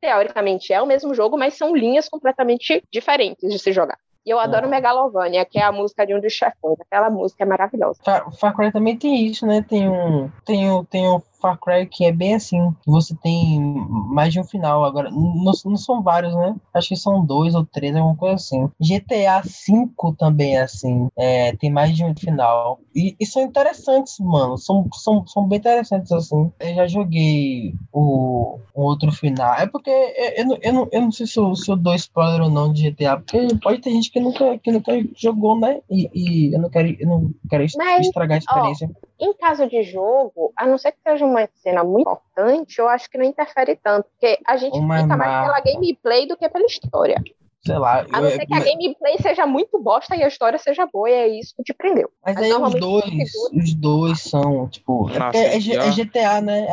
teoricamente 0.00 0.72
é 0.72 0.80
o 0.80 0.86
mesmo 0.86 1.14
jogo, 1.14 1.36
mas 1.38 1.54
são 1.54 1.76
linhas 1.76 2.08
completamente 2.08 2.82
diferentes 2.92 3.50
de 3.50 3.58
se 3.58 3.72
jogar. 3.72 3.98
E 4.24 4.30
eu 4.30 4.38
adoro 4.38 4.64
Uhum. 4.64 4.70
Megalovania, 4.70 5.44
que 5.44 5.58
é 5.58 5.62
a 5.62 5.72
música 5.72 6.06
de 6.06 6.14
um 6.14 6.20
dos 6.20 6.32
chefões. 6.32 6.78
Aquela 6.80 7.08
música 7.08 7.42
é 7.42 7.46
maravilhosa. 7.46 8.00
Far 8.38 8.54
Cry 8.54 8.70
também 8.70 8.96
tem 8.96 9.26
isso, 9.26 9.46
né? 9.46 9.64
Tem 9.66 9.88
um, 9.88 10.30
tem 10.44 10.70
um, 10.70 10.84
tem 10.84 11.08
um 11.08 11.20
Far 11.40 11.58
Cry 11.58 11.86
que 11.86 12.04
é 12.04 12.12
bem 12.12 12.34
assim. 12.34 12.74
Você 12.86 13.14
tem 13.22 13.60
mais 13.60 14.32
de 14.32 14.40
um 14.40 14.44
final. 14.44 14.84
Agora, 14.84 15.10
não, 15.10 15.52
não 15.64 15.76
são 15.76 16.02
vários, 16.02 16.34
né? 16.34 16.54
Acho 16.74 16.88
que 16.88 16.96
são 16.96 17.24
dois 17.24 17.54
ou 17.54 17.64
três, 17.64 17.94
alguma 17.94 18.16
coisa 18.16 18.34
assim. 18.36 18.68
GTA 18.80 19.40
V 19.42 19.90
também 20.18 20.56
é 20.56 20.62
assim. 20.62 21.08
É, 21.16 21.54
tem 21.56 21.70
mais 21.70 21.96
de 21.96 22.04
um 22.04 22.14
final. 22.14 22.80
E, 22.94 23.16
e 23.18 23.26
são 23.26 23.42
interessantes, 23.42 24.18
mano. 24.18 24.56
São, 24.58 24.88
são, 24.92 25.26
são 25.26 25.46
bem 25.48 25.58
interessantes, 25.58 26.12
assim. 26.12 26.50
Eu 26.60 26.74
já 26.74 26.86
joguei 26.86 27.74
o, 27.92 28.58
o 28.74 28.82
outro 28.82 29.10
final. 29.12 29.54
É 29.54 29.66
porque 29.66 29.90
eu, 29.90 30.30
eu, 30.36 30.46
não- 30.46 30.58
eu, 30.62 30.72
não, 30.72 30.88
eu 30.92 31.00
não 31.02 31.12
sei 31.12 31.26
se 31.26 31.38
eu, 31.38 31.54
se 31.54 31.70
eu 31.70 31.76
dou 31.76 31.94
spoiler 31.94 32.42
ou 32.42 32.50
não 32.50 32.72
de 32.72 32.90
GTA. 32.90 33.16
Porque 33.18 33.38
pode 33.62 33.80
ter 33.80 33.90
gente 33.90 34.10
que 34.10 34.20
nunca, 34.20 34.58
que 34.58 34.70
nunca 34.72 34.92
jogou, 35.16 35.58
né? 35.58 35.80
E, 35.90 36.08
e 36.14 36.54
eu 36.54 36.60
não 36.60 36.70
quero, 36.70 36.88
eu 36.98 37.06
não 37.08 37.30
quero 37.48 37.64
Mas, 37.76 38.06
estragar 38.06 38.36
a 38.36 38.38
experiência. 38.38 38.90
Em 39.20 39.34
caso 39.34 39.68
de 39.68 39.82
jogo, 39.82 40.52
a 40.56 40.66
não 40.66 40.78
ser 40.78 40.92
que 40.92 40.98
seja 41.02 41.26
uma 41.26 41.46
cena 41.56 41.84
muito 41.84 42.00
importante, 42.10 42.78
eu 42.78 42.88
acho 42.88 43.10
que 43.10 43.18
não 43.18 43.24
interfere 43.24 43.76
tanto. 43.76 44.08
Porque 44.10 44.38
a 44.46 44.56
gente 44.56 44.78
Uma 44.78 45.02
fica 45.02 45.16
mais 45.16 45.30
ma- 45.30 45.42
pela 45.44 45.60
gameplay 45.60 46.26
do 46.26 46.36
que 46.36 46.48
pela 46.48 46.64
história. 46.64 47.22
Sei 47.64 47.76
lá. 47.78 48.06
A 48.12 48.20
não 48.20 48.28
eu- 48.28 48.36
ser 48.36 48.46
que 48.46 48.54
a 48.54 48.58
gameplay 48.60 49.16
seja 49.20 49.46
muito 49.46 49.80
bosta 49.82 50.16
e 50.16 50.22
a 50.22 50.28
história 50.28 50.58
seja 50.58 50.86
boa, 50.92 51.08
e 51.08 51.12
é 51.12 51.28
isso 51.40 51.54
que 51.56 51.62
te 51.62 51.74
prendeu. 51.74 52.10
Mas 52.24 52.34
Mas 52.34 52.44
aí 52.44 52.52
os 52.52 52.58
normalmente 52.58 52.80
dois, 52.80 53.30
os 53.64 53.74
dois 53.74 54.20
são, 54.20 54.68
tipo, 54.68 55.10
é, 55.10 55.18
Nossa, 55.18 55.38
é, 55.38 55.56
é 55.56 55.60
GTA, 55.92 56.40
né? 56.40 56.66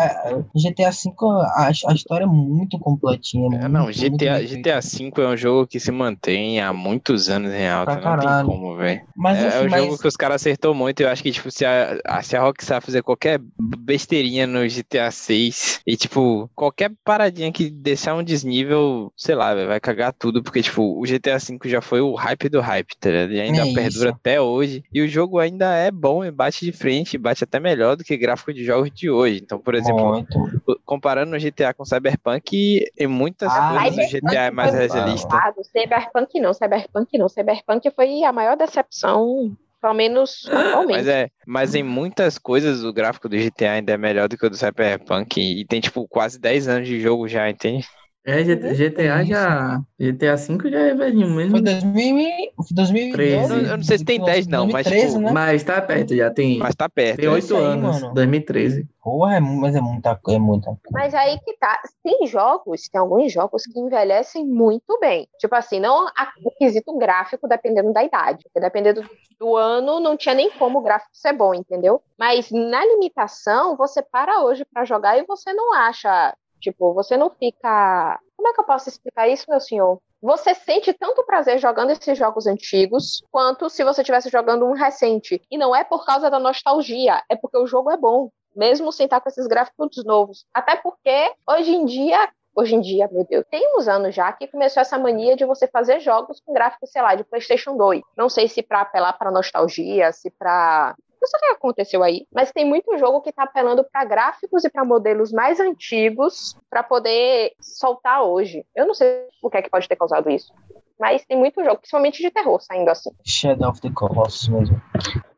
GTA 0.56 0.90
V, 0.92 1.12
a, 1.56 1.68
a 1.68 1.94
história 1.94 2.24
é 2.24 2.28
muito 2.28 2.80
completinha. 2.80 3.48
É, 3.48 3.50
muito, 3.50 3.70
não, 3.72 3.84
muito 3.84 4.00
GTA. 4.00 4.42
GTA 4.44 4.80
V 4.80 5.12
é 5.24 5.28
um 5.28 5.38
jogo 5.38 5.68
que 5.68 5.80
se 5.80 5.92
mantém 5.92 6.60
há 6.62 6.72
muitos 6.74 7.30
anos 7.30 7.52
em 7.52 7.68
alta. 7.68 7.98
Pra 7.98 8.10
Não 8.12 8.18
tem 8.20 8.28
caralho. 8.28 8.48
como, 8.48 8.76
velho. 8.76 9.02
Mas, 9.16 9.38
É, 9.40 9.42
é 9.44 9.48
enfim, 9.48 9.66
um 9.66 9.70
mas, 9.70 9.84
jogo 9.84 9.98
que 10.00 10.08
os 10.08 10.16
caras 10.16 10.42
acertou 10.42 10.74
muito. 10.74 11.02
Eu 11.02 11.10
acho 11.10 11.22
que, 11.24 11.32
tipo, 11.32 11.50
se 11.52 11.66
a, 11.66 12.00
a- 12.06 12.22
se 12.24 12.36
a 12.36 12.42
Rockstar 12.42 12.82
fizer 12.82 13.02
qualquer 13.02 13.40
besteirinha 13.60 14.46
no 14.48 14.68
GTA 14.68 15.12
6 15.12 15.82
e, 15.86 15.96
tipo, 15.98 16.50
qualquer 16.56 16.92
paradinha 17.04 17.52
que 17.52 17.70
deixar 17.70 18.16
um 18.16 18.24
desnível, 18.24 19.12
sei 19.16 19.36
lá, 19.36 19.54
véio, 19.54 19.68
vai 19.68 19.80
cagar 19.80 20.14
tudo. 20.14 20.42
Porque, 20.44 20.62
tipo, 20.62 20.77
o 20.82 21.02
GTA 21.04 21.38
V 21.38 21.58
já 21.66 21.82
foi 21.82 22.02
o 22.02 22.14
hype 22.16 22.50
do 22.50 22.60
hype, 22.62 22.96
tá 23.00 23.10
ligado? 23.10 23.34
E 23.34 23.42
ainda 23.42 23.62
É 23.68 23.74
perdura 23.74 24.10
isso. 24.10 24.18
até 24.20 24.42
hoje. 24.42 24.84
E 24.94 25.02
o 25.02 25.08
jogo 25.08 25.40
ainda 25.40 25.74
é 25.76 25.92
bom 25.92 26.24
e 26.24 26.32
bate 26.32 26.66
de 26.66 26.72
frente, 26.72 27.18
bate 27.18 27.44
até 27.44 27.60
melhor 27.60 27.96
do 27.96 28.04
que 28.04 28.16
gráfico 28.18 28.54
de 28.54 28.64
jogos 28.64 28.92
de 28.92 29.10
hoje. 29.10 29.40
Então, 29.44 29.60
por 29.60 29.76
exemplo, 29.76 30.06
muito. 30.10 30.38
comparando 30.86 31.36
o 31.36 31.40
GTA 31.40 31.74
com 31.74 31.84
o 31.84 31.86
Cyberpunk, 31.86 32.84
em 32.98 33.08
muitas 33.08 33.52
Ah, 33.52 33.80
coisas 33.82 34.06
o 34.06 34.10
GTA 34.12 34.44
é 34.46 34.52
mais 34.52 34.74
realista. 34.74 35.28
Ah, 35.36 35.52
do 35.52 35.64
Cyberpunk 35.64 36.40
não, 36.40 36.54
Cyberpunk 36.54 37.18
não. 37.18 37.30
Cyberpunk 37.30 37.92
foi 37.92 38.24
a 38.24 38.32
maior 38.32 38.56
decepção, 38.58 39.56
pelo 39.82 39.94
menos 39.94 40.48
atualmente. 40.52 40.98
Mas 40.98 41.08
é, 41.08 41.30
mas 41.46 41.76
em 41.76 41.84
muitas 41.84 42.38
coisas 42.38 42.84
o 42.84 42.92
gráfico 42.94 43.30
do 43.30 43.38
GTA 43.38 43.74
ainda 43.74 43.92
é 43.94 43.98
melhor 43.98 44.28
do 44.28 44.38
que 44.38 44.46
o 44.46 44.50
do 44.50 44.58
Cyberpunk 44.58 45.40
e 45.40 45.66
tem 45.66 45.80
tipo 45.80 46.08
quase 46.08 46.40
10 46.40 46.68
anos 46.68 46.88
de 46.88 47.00
jogo 47.00 47.28
já, 47.28 47.50
entende? 47.50 47.88
É, 48.28 48.44
GTA 48.44 49.24
já. 49.24 49.82
GTA 49.98 50.36
V 50.36 50.70
já 50.70 50.80
é 50.80 50.94
velhinho 50.94 51.30
mesmo. 51.30 51.52
Foi 51.52 51.62
2000, 51.62 52.18
e- 52.18 52.52
2012. 52.74 53.12
13. 53.14 53.42
Eu 53.42 53.48
não- 53.48 53.72
eu 53.72 53.78
não 53.78 53.84
sei 53.86 53.98
se 53.98 54.04
tem 54.04 54.22
10 54.22 54.48
não, 54.48 54.66
mas, 54.68 54.84
2013, 54.84 55.08
tipo, 55.14 55.20
né? 55.22 55.32
Mas 55.32 55.64
tá 55.64 55.82
perto, 55.82 56.14
já 56.14 56.30
tem. 56.30 56.58
Mas 56.60 56.76
tá 56.76 56.90
perto. 56.90 57.16
Tem 57.16 57.26
né? 57.26 57.32
oito 57.32 57.46
isso 57.46 57.56
aí, 57.56 57.64
anos, 57.64 58.02
mano. 58.02 58.14
2013. 58.14 58.86
Porra, 59.02 59.38
é, 59.38 59.40
mas 59.40 59.76
é 59.78 59.80
muita 59.80 60.14
coisa, 60.18 60.38
é 60.38 60.42
muita 60.42 60.66
coisa. 60.66 60.80
Mas 60.92 61.14
aí 61.14 61.40
que 61.40 61.56
tá. 61.58 61.82
Tem 62.04 62.28
jogos, 62.28 62.90
tem 62.90 63.00
alguns 63.00 63.32
jogos 63.32 63.64
que 63.64 63.80
envelhecem 63.80 64.46
muito 64.46 65.00
bem. 65.00 65.26
Tipo 65.40 65.56
assim, 65.56 65.80
não 65.80 66.06
a- 66.10 66.34
o 66.44 66.52
quesito 66.52 66.98
gráfico 66.98 67.48
dependendo 67.48 67.94
da 67.94 68.04
idade. 68.04 68.44
Porque 68.44 68.60
dependendo 68.60 69.10
do 69.40 69.56
ano, 69.56 70.02
não 70.02 70.18
tinha 70.18 70.36
nem 70.36 70.52
como 70.52 70.80
o 70.80 70.82
gráfico 70.82 71.12
ser 71.14 71.32
bom, 71.32 71.54
entendeu? 71.54 72.02
Mas 72.20 72.52
na 72.52 72.84
limitação, 72.86 73.78
você 73.78 74.02
para 74.02 74.42
hoje 74.42 74.66
pra 74.66 74.84
jogar 74.84 75.18
e 75.18 75.26
você 75.26 75.54
não 75.54 75.74
acha. 75.74 76.36
Tipo, 76.60 76.94
você 76.94 77.18
não 77.18 77.30
fica 77.30 78.20
Como 78.36 78.48
é 78.48 78.54
que 78.54 78.60
eu 78.60 78.66
posso 78.66 78.90
explicar 78.90 79.28
isso, 79.28 79.46
meu 79.50 79.60
senhor? 79.60 80.00
Você 80.22 80.56
sente 80.56 80.94
tanto 80.94 81.24
prazer 81.26 81.60
jogando 81.60 81.92
esses 81.92 82.18
jogos 82.18 82.48
antigos 82.48 83.24
quanto 83.32 83.70
se 83.70 83.84
você 83.84 84.02
estivesse 84.02 84.30
jogando 84.30 84.66
um 84.66 84.74
recente. 84.74 85.42
E 85.50 85.58
não 85.58 85.76
é 85.76 85.84
por 85.84 86.06
causa 86.06 86.30
da 86.30 86.40
nostalgia, 86.40 87.22
é 87.30 87.36
porque 87.36 87.58
o 87.58 87.68
jogo 87.68 87.92
é 87.92 87.98
bom 87.98 88.30
mesmo 88.58 88.92
sem 88.92 89.06
estar 89.06 89.22
com 89.22 89.30
esses 89.30 89.46
gráficos 89.46 90.04
novos. 90.04 90.44
Até 90.54 90.76
porque, 90.76 91.32
hoje 91.48 91.72
em 91.72 91.86
dia, 91.86 92.28
hoje 92.56 92.76
em 92.76 92.82
dia, 92.82 93.08
meu 93.12 93.24
Deus, 93.24 93.46
tem 93.52 93.78
uns 93.78 93.88
anos 93.88 94.16
já 94.16 94.34
que 94.34 94.48
começou 94.48 94.82
essa 94.82 94.98
mania 94.98 95.36
de 95.36 95.46
você 95.46 95.68
fazer 95.68 96.00
jogos 96.00 96.42
com 96.44 96.54
gráficos, 96.54 96.90
sei 96.90 97.02
lá, 97.04 97.14
de 97.14 97.24
PlayStation 97.24 97.78
2. 97.78 98.02
Não 98.18 98.28
sei 98.28 98.48
se 98.48 98.64
para 98.64 98.82
apelar 98.82 99.14
para 99.14 99.30
nostalgia, 99.30 100.12
se 100.12 100.32
para 100.32 100.96
não 101.22 101.28
sei 101.28 101.38
o 101.38 101.42
que 101.42 101.58
aconteceu 101.58 102.04
aí, 102.04 102.28
mas 102.34 102.52
tem 102.52 102.66
muito 102.66 102.98
jogo 102.98 103.22
que 103.22 103.32
tá 103.32 103.44
apelando 103.44 103.84
para 103.84 104.06
gráficos 104.06 104.64
e 104.64 104.70
para 104.70 104.86
modelos 104.86 105.32
mais 105.32 105.60
antigos 105.60 106.56
para 106.70 106.84
poder 106.84 107.54
soltar 107.60 108.24
hoje. 108.24 108.66
Eu 108.76 108.86
não 108.86 108.94
sei 108.94 109.28
o 109.42 109.50
que 109.50 109.58
é 109.58 109.62
que 109.62 109.70
pode 109.70 109.88
ter 109.88 109.96
causado 109.96 110.30
isso. 110.30 110.54
Mas 111.00 111.24
tem 111.26 111.38
muito 111.38 111.64
jogo, 111.64 111.78
principalmente 111.78 112.22
de 112.22 112.32
terror, 112.32 112.60
saindo 112.60 112.90
assim. 112.90 113.12
Shadow 113.24 113.70
of 113.70 113.82
the 113.82 113.92
Colossus 113.94 114.48
mesmo. 114.48 114.82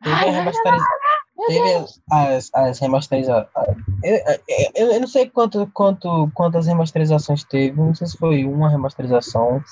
Teve 0.01 0.15
a 0.15 0.31
remasterização. 0.31 1.08
Teve 1.48 1.74
as, 1.74 2.01
as, 2.12 2.50
as 2.53 2.79
remasterizações. 2.79 3.77
Eu, 4.03 4.15
eu, 4.75 4.91
eu, 4.93 5.00
não 5.00 5.08
sei 5.08 5.29
quanto, 5.29 5.69
quanto, 5.74 6.29
quantas 6.34 6.67
remasterizações 6.67 7.43
teve. 7.43 7.79
Não 7.79 7.96
sei 7.96 8.08
se 8.08 8.17
foi 8.17 8.46
uma 8.46 8.69
remasterização 8.69 9.63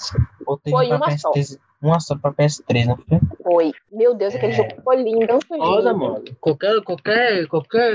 ou 0.45 0.57
teve 0.57 0.75
Foi 0.75 0.87
pra 0.87 0.97
uma 0.97 1.07
PS3. 1.07 1.59
Uma 1.81 1.99
só 1.99 2.17
pra 2.17 2.33
PS3, 2.33 2.85
não 2.85 2.97
foi? 2.97 3.19
Foi. 3.43 3.71
Meu 3.91 4.15
Deus, 4.15 4.33
aquele 4.33 4.53
É. 4.53 4.55
jogo 4.55 4.69
ficou 4.75 4.93
lindo. 4.93 5.19
lindo. 5.51 5.97
mano. 5.97 6.23
Qualquer, 6.41 6.81
qualquer, 6.81 7.47
qualquer. 7.47 7.93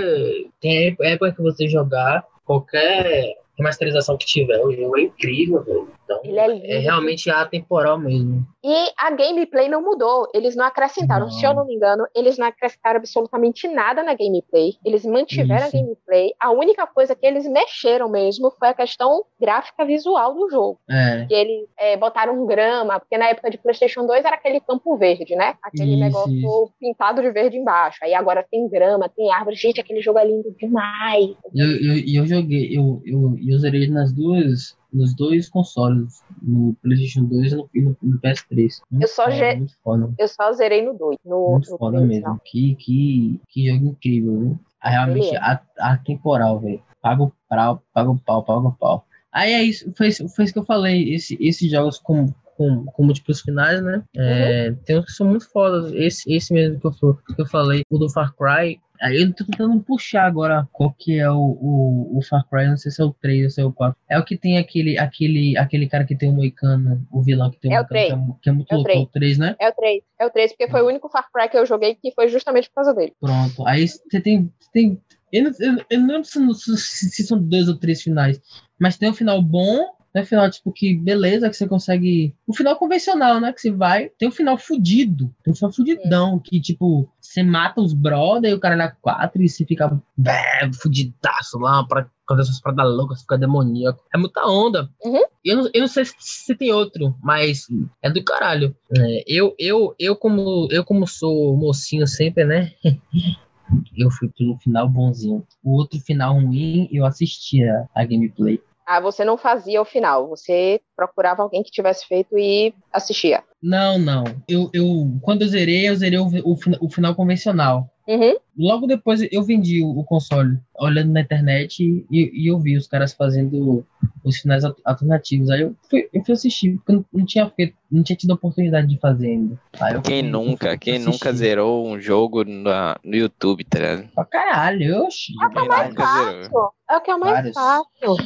Tem 0.61 0.97
época 1.01 1.33
que 1.33 1.43
você 1.43 1.67
jogar, 1.67 2.25
qualquer 2.45 3.37
remasterização 3.57 4.17
que 4.17 4.27
tiver, 4.27 4.59
o 4.65 4.73
jogo 4.73 4.99
é 4.99 5.03
incrível, 5.03 5.63
velho. 5.63 5.89
Então, 6.13 6.31
Ele 6.31 6.39
é 6.39 6.49
lindo. 6.49 6.67
é 6.67 6.79
realmente 6.79 7.31
atemporal 7.31 7.99
mesmo. 7.99 8.47
E 8.65 8.91
a 8.99 9.11
gameplay 9.11 9.69
não 9.69 9.83
mudou. 9.83 10.29
Eles 10.33 10.55
não 10.55 10.65
acrescentaram, 10.65 11.27
Não. 11.27 11.33
se 11.33 11.45
eu 11.45 11.53
não 11.55 11.67
me 11.67 11.75
engano, 11.75 12.07
eles 12.15 12.39
não 12.39 12.47
acrescentaram 12.47 12.99
absolutamente 12.99 13.67
nada 13.69 14.03
na 14.03 14.15
gameplay. 14.15 14.75
Eles 14.85 15.05
mantiveram 15.05 15.67
Isso. 15.67 15.77
a 15.77 15.81
gameplay. 15.81 16.33
A 16.41 16.51
única 16.53 16.87
coisa 16.87 17.15
que 17.15 17.27
eles 17.27 17.47
mexeram 17.49 18.09
mesmo 18.09 18.53
foi 18.59 18.69
a 18.69 18.75
questão 18.75 19.25
gráfica 19.41 19.85
visual 19.85 20.35
do 20.35 20.49
jogo. 20.51 20.79
É. 20.89 21.27
Que 21.27 21.35
eles 21.35 21.69
é, 21.79 21.97
botaram 21.97 22.47
grama, 22.47 23.01
porque 23.01 23.19
na 23.19 23.29
época 23.29 23.51
de 23.51 23.59
PlayStation 23.59 24.07
2 24.07 24.25
era 24.25 24.37
aquele 24.37 24.61
campo 24.61 24.97
verde, 24.97 25.35
né? 25.35 25.55
Aquele 25.63 25.93
Isso, 25.93 26.01
negócio 26.01 26.33
isso. 26.33 26.71
pintado 26.79 27.21
de 27.21 27.31
verde 27.31 27.59
embaixo. 27.59 27.99
Aí 28.03 28.15
agora 28.15 28.47
tem 28.49 28.69
grama, 28.69 29.09
tem 29.09 29.33
árvore. 29.33 29.57
Gente, 29.57 29.81
aquele 29.81 30.01
jogo 30.01 30.19
é 30.19 30.25
lindo 30.27 30.55
demais. 30.59 31.31
E 31.55 31.61
eu, 31.61 31.67
eu, 31.67 32.23
eu 32.23 32.27
joguei, 32.27 32.77
eu, 32.77 33.03
eu, 33.05 33.37
eu 33.49 33.59
zerei 33.59 33.89
nas 33.89 34.13
duas, 34.13 34.77
nos 34.93 35.15
dois 35.15 35.49
consoles, 35.49 36.23
no 36.43 36.75
PlayStation 36.83 37.25
2 37.25 37.53
e 37.53 37.57
no, 37.57 37.69
no, 37.75 37.97
no 38.03 38.21
PS3. 38.21 38.81
Muito 38.91 39.03
Eu 39.05 39.09
só 39.09 39.25
foda, 39.25 39.37
ge- 39.37 40.15
Eu 40.19 40.29
só 40.29 40.53
zerei 40.53 40.83
no 40.85 40.95
2. 40.95 41.19
No, 41.25 41.51
muito 41.53 41.71
no 41.71 41.79
foda 41.79 41.97
três, 41.99 42.09
mesmo. 42.09 42.29
não. 42.29 42.41
Que, 42.45 42.75
que, 42.77 43.41
que 43.49 43.69
jogo 43.71 43.87
incrível, 43.87 44.41
viu? 44.41 44.61
Ah, 44.81 44.91
Realmente 44.91 45.35
é. 45.35 45.39
a- 45.39 45.63
atemporal, 45.79 46.61
velho. 46.61 46.83
Paga 47.01 47.23
o 47.25 47.33
pau, 47.49 47.83
paga 47.93 48.11
o 48.11 48.19
pau, 48.19 48.43
paga 48.45 48.69
o 48.69 48.73
pau. 48.73 49.07
Aí 49.33 49.53
é 49.53 49.63
isso, 49.63 49.91
foi, 49.97 50.09
isso- 50.09 50.29
foi 50.29 50.45
isso 50.45 50.53
que 50.53 50.59
eu 50.59 50.65
falei. 50.65 51.15
Esse, 51.15 51.37
esses 51.41 51.71
jogos 51.71 51.99
com, 51.99 52.27
com, 52.57 52.85
com 52.87 53.03
múltiplos 53.05 53.41
finais, 53.41 53.83
né? 53.83 54.03
É, 54.17 54.73
Tem 54.85 54.99
uns 54.99 55.07
que 55.07 55.13
são 55.13 55.27
muito 55.27 55.51
fodas. 55.51 55.93
Esse, 55.93 56.33
esse 56.33 56.53
mesmo 56.53 56.79
que 56.81 56.87
eu, 56.87 57.15
que 57.35 57.43
eu 57.43 57.47
falei, 57.47 57.83
o 57.91 57.99
do 57.99 58.09
Far 58.11 58.35
Cry. 58.35 58.81
Aí 59.01 59.21
eu 59.21 59.33
tô 59.35 59.45
tentando 59.45 59.81
puxar 59.83 60.27
agora 60.27 60.69
qual 60.71 60.95
que 60.97 61.19
é 61.19 61.29
o, 61.29 61.35
o, 61.37 62.19
o 62.19 62.23
Far 62.23 62.49
Cry, 62.49 62.69
não 62.69 62.77
sei 62.77 62.93
se 62.93 63.03
é 63.03 63.05
o 63.05 63.13
3 63.13 63.45
ou 63.45 63.51
se 63.51 63.61
é 63.61 63.65
o 63.65 63.73
4. 63.73 63.99
É 64.09 64.17
o 64.17 64.25
que 64.25 64.37
tem 64.37 64.59
aquele, 64.59 64.97
aquele, 64.97 65.59
aquele 65.59 65.89
cara 65.89 66.05
que 66.05 66.15
tem 66.17 66.31
um 66.31 66.35
moicano, 66.35 67.05
o 67.11 67.21
vilão 67.21 67.51
que 67.51 67.59
tem 67.59 67.73
um 67.73 67.75
É 67.75 67.81
o 67.81 67.87
moicano, 67.91 68.27
que 68.27 68.33
é, 68.33 68.37
que 68.43 68.49
é 68.49 68.53
muito 68.53 68.71
É 68.73 68.75
o 68.75 68.79
louco, 68.79 68.93
é 68.93 68.99
o 68.99 69.07
3, 69.07 69.39
né? 69.39 69.57
É 69.61 69.69
o 69.69 69.73
3. 69.73 70.03
É 70.21 70.27
o 70.27 70.31
3, 70.31 70.53
porque 70.53 70.69
foi 70.71 70.83
o 70.83 70.87
único 70.87 71.09
Far 71.09 71.27
Cry 71.35 71.49
que 71.49 71.59
eu 71.59 71.67
joguei 71.67 71.97
que 71.97 72.13
foi 72.13 72.29
justamente 72.29 72.69
por 72.69 72.77
causa 72.77 72.95
dele. 72.95 73.13
Pronto. 73.21 73.67
Aí 73.67 73.89
você 73.89 74.21
tem. 74.21 74.53
tem 74.73 75.01
eu, 75.33 75.45
não, 75.45 75.51
eu, 75.59 75.85
eu 75.91 76.01
não 76.01 76.07
lembro 76.09 76.25
se, 76.25 76.55
se- 76.77 77.11
se 77.11 77.23
são 77.27 77.43
dois 77.43 77.69
ou 77.69 77.77
três 77.77 78.01
finais. 78.03 78.41
Mas 78.79 78.97
tem 78.97 79.11
um 79.11 79.15
final 79.15 79.43
bom. 79.43 79.85
Tem 80.13 80.23
um 80.23 80.27
final, 80.27 80.51
tipo, 80.51 80.71
que 80.73 80.95
beleza, 80.95 81.49
que 81.49 81.57
você 81.57 81.67
consegue. 81.67 82.35
O 82.47 82.55
final 82.55 82.77
convencional, 82.77 83.41
né? 83.41 83.53
Que 83.53 83.61
você 83.61 83.71
vai. 83.71 84.11
Tem 84.19 84.29
um 84.29 84.33
final 84.33 84.59
fudido. 84.59 85.35
Tem 85.43 85.53
um 85.53 85.57
final 85.57 85.73
fudidão. 85.73 86.39
Que, 86.39 86.61
tipo, 86.61 87.09
você 87.21 87.43
mata 87.43 87.81
os 87.81 87.95
brother 87.95 88.51
e 88.51 88.55
o 88.55 88.61
cara 88.61 88.77
dá 88.77 88.91
quatro 88.91 89.43
e 89.43 89.49
você 89.49 89.65
fica. 89.65 90.01
Bé, 90.17 90.71
fudidaço 90.81 91.59
lá. 91.59 91.83
Pra, 91.85 92.07
quando 92.27 92.41
essas 92.41 92.61
paradas 92.61 92.95
loucas, 92.95 93.23
fica 93.23 93.39
demoníaco. 93.39 94.05
É 94.15 94.19
muita 94.19 94.47
onda. 94.47 94.91
Uhum. 95.03 95.23
Eu, 95.43 95.57
não, 95.57 95.71
eu 95.73 95.81
não 95.81 95.89
sei 95.89 96.05
se, 96.05 96.15
se 96.19 96.55
tem 96.55 96.73
outro, 96.73 97.17
mas 97.23 97.67
é 98.03 98.11
do 98.11 98.23
caralho. 98.23 98.77
É, 98.97 99.25
eu, 99.27 99.55
eu, 99.59 99.95
eu, 99.99 100.15
como, 100.15 100.69
eu, 100.71 100.85
como 100.85 101.07
sou 101.07 101.57
mocinho 101.57 102.07
sempre, 102.07 102.45
né? 102.45 102.73
eu 103.97 104.11
fui 104.11 104.29
pelo 104.37 104.59
final 104.59 104.89
bonzinho. 104.89 105.47
O 105.63 105.73
outro 105.73 105.99
final 106.01 106.35
ruim, 106.35 106.89
eu 106.93 107.07
assistia 107.07 107.89
a 107.95 108.05
gameplay. 108.05 108.61
Ah, 108.87 109.01
você 109.01 109.25
não 109.25 109.37
fazia 109.37 109.81
o 109.81 109.85
final, 109.85 110.29
você 110.29 110.81
procurava 110.97 111.43
alguém 111.43 111.63
que 111.63 111.71
tivesse 111.71 112.07
feito 112.07 112.37
e 112.37 112.75
assistia. 112.93 113.43
Não, 113.63 113.99
não. 113.99 114.25
Eu, 114.49 114.71
eu 114.73 115.19
quando 115.23 115.43
eu 115.43 115.49
zerei, 115.49 115.89
eu 115.89 115.97
zerei 115.97 116.19
o, 116.19 116.27
o, 116.45 116.57
o 116.81 116.91
final 116.91 117.15
convencional. 117.15 117.89
Uhum. 118.15 118.37
Logo 118.59 118.87
depois 118.87 119.21
eu 119.33 119.43
vendi 119.43 119.83
o, 119.83 119.89
o 119.99 120.05
console, 120.05 120.59
olhando 120.79 121.13
na 121.13 121.21
internet 121.23 121.83
e, 122.11 122.31
e 122.45 122.51
eu 122.51 122.59
vi 122.59 122.77
os 122.77 122.87
caras 122.87 123.13
fazendo 123.15 123.87
os 124.25 124.37
finais 124.37 124.65
al- 124.65 124.77
alternativos. 124.85 125.49
Aí 125.51 125.63
eu 125.63 125.75
fui, 125.89 126.09
eu 126.13 126.23
fui 126.25 126.35
assistir, 126.35 126.77
porque 126.77 126.93
eu 126.93 126.97
não, 126.97 127.05
não 127.13 127.25
tinha 127.27 127.49
feito, 127.49 127.75
não 127.91 128.03
tinha 128.03 128.17
tido 128.17 128.33
a 128.33 128.35
oportunidade 128.35 128.87
de 128.89 128.99
fazer 128.99 129.29
ainda. 129.29 129.59
Aí 129.81 129.95
eu 129.95 130.03
Quem 130.03 130.23
fui- 130.23 130.31
nunca, 130.31 130.69
fui 130.69 130.79
quem 130.79 130.95
assistir. 130.97 131.11
nunca 131.13 131.33
zerou 131.33 131.87
um 131.89 131.99
jogo 132.01 132.45
na- 132.45 132.97
no 133.03 133.17
YouTube, 133.17 133.65
tá 133.65 133.79
ligado? 133.79 134.09
Pra 134.15 134.25
caralho, 134.27 135.05
oxi. 135.05 135.33
Quem 135.55 135.69
mais 135.69 135.89
nunca 135.89 136.05
zerou? 136.07 136.43
Fácil. 136.43 136.71
É 136.91 136.97
o 136.97 137.01
que 137.01 137.11
é 137.11 137.15
o 137.15 137.21
mais 137.21 137.33
Vários. 137.35 137.55
fácil. 137.55 138.17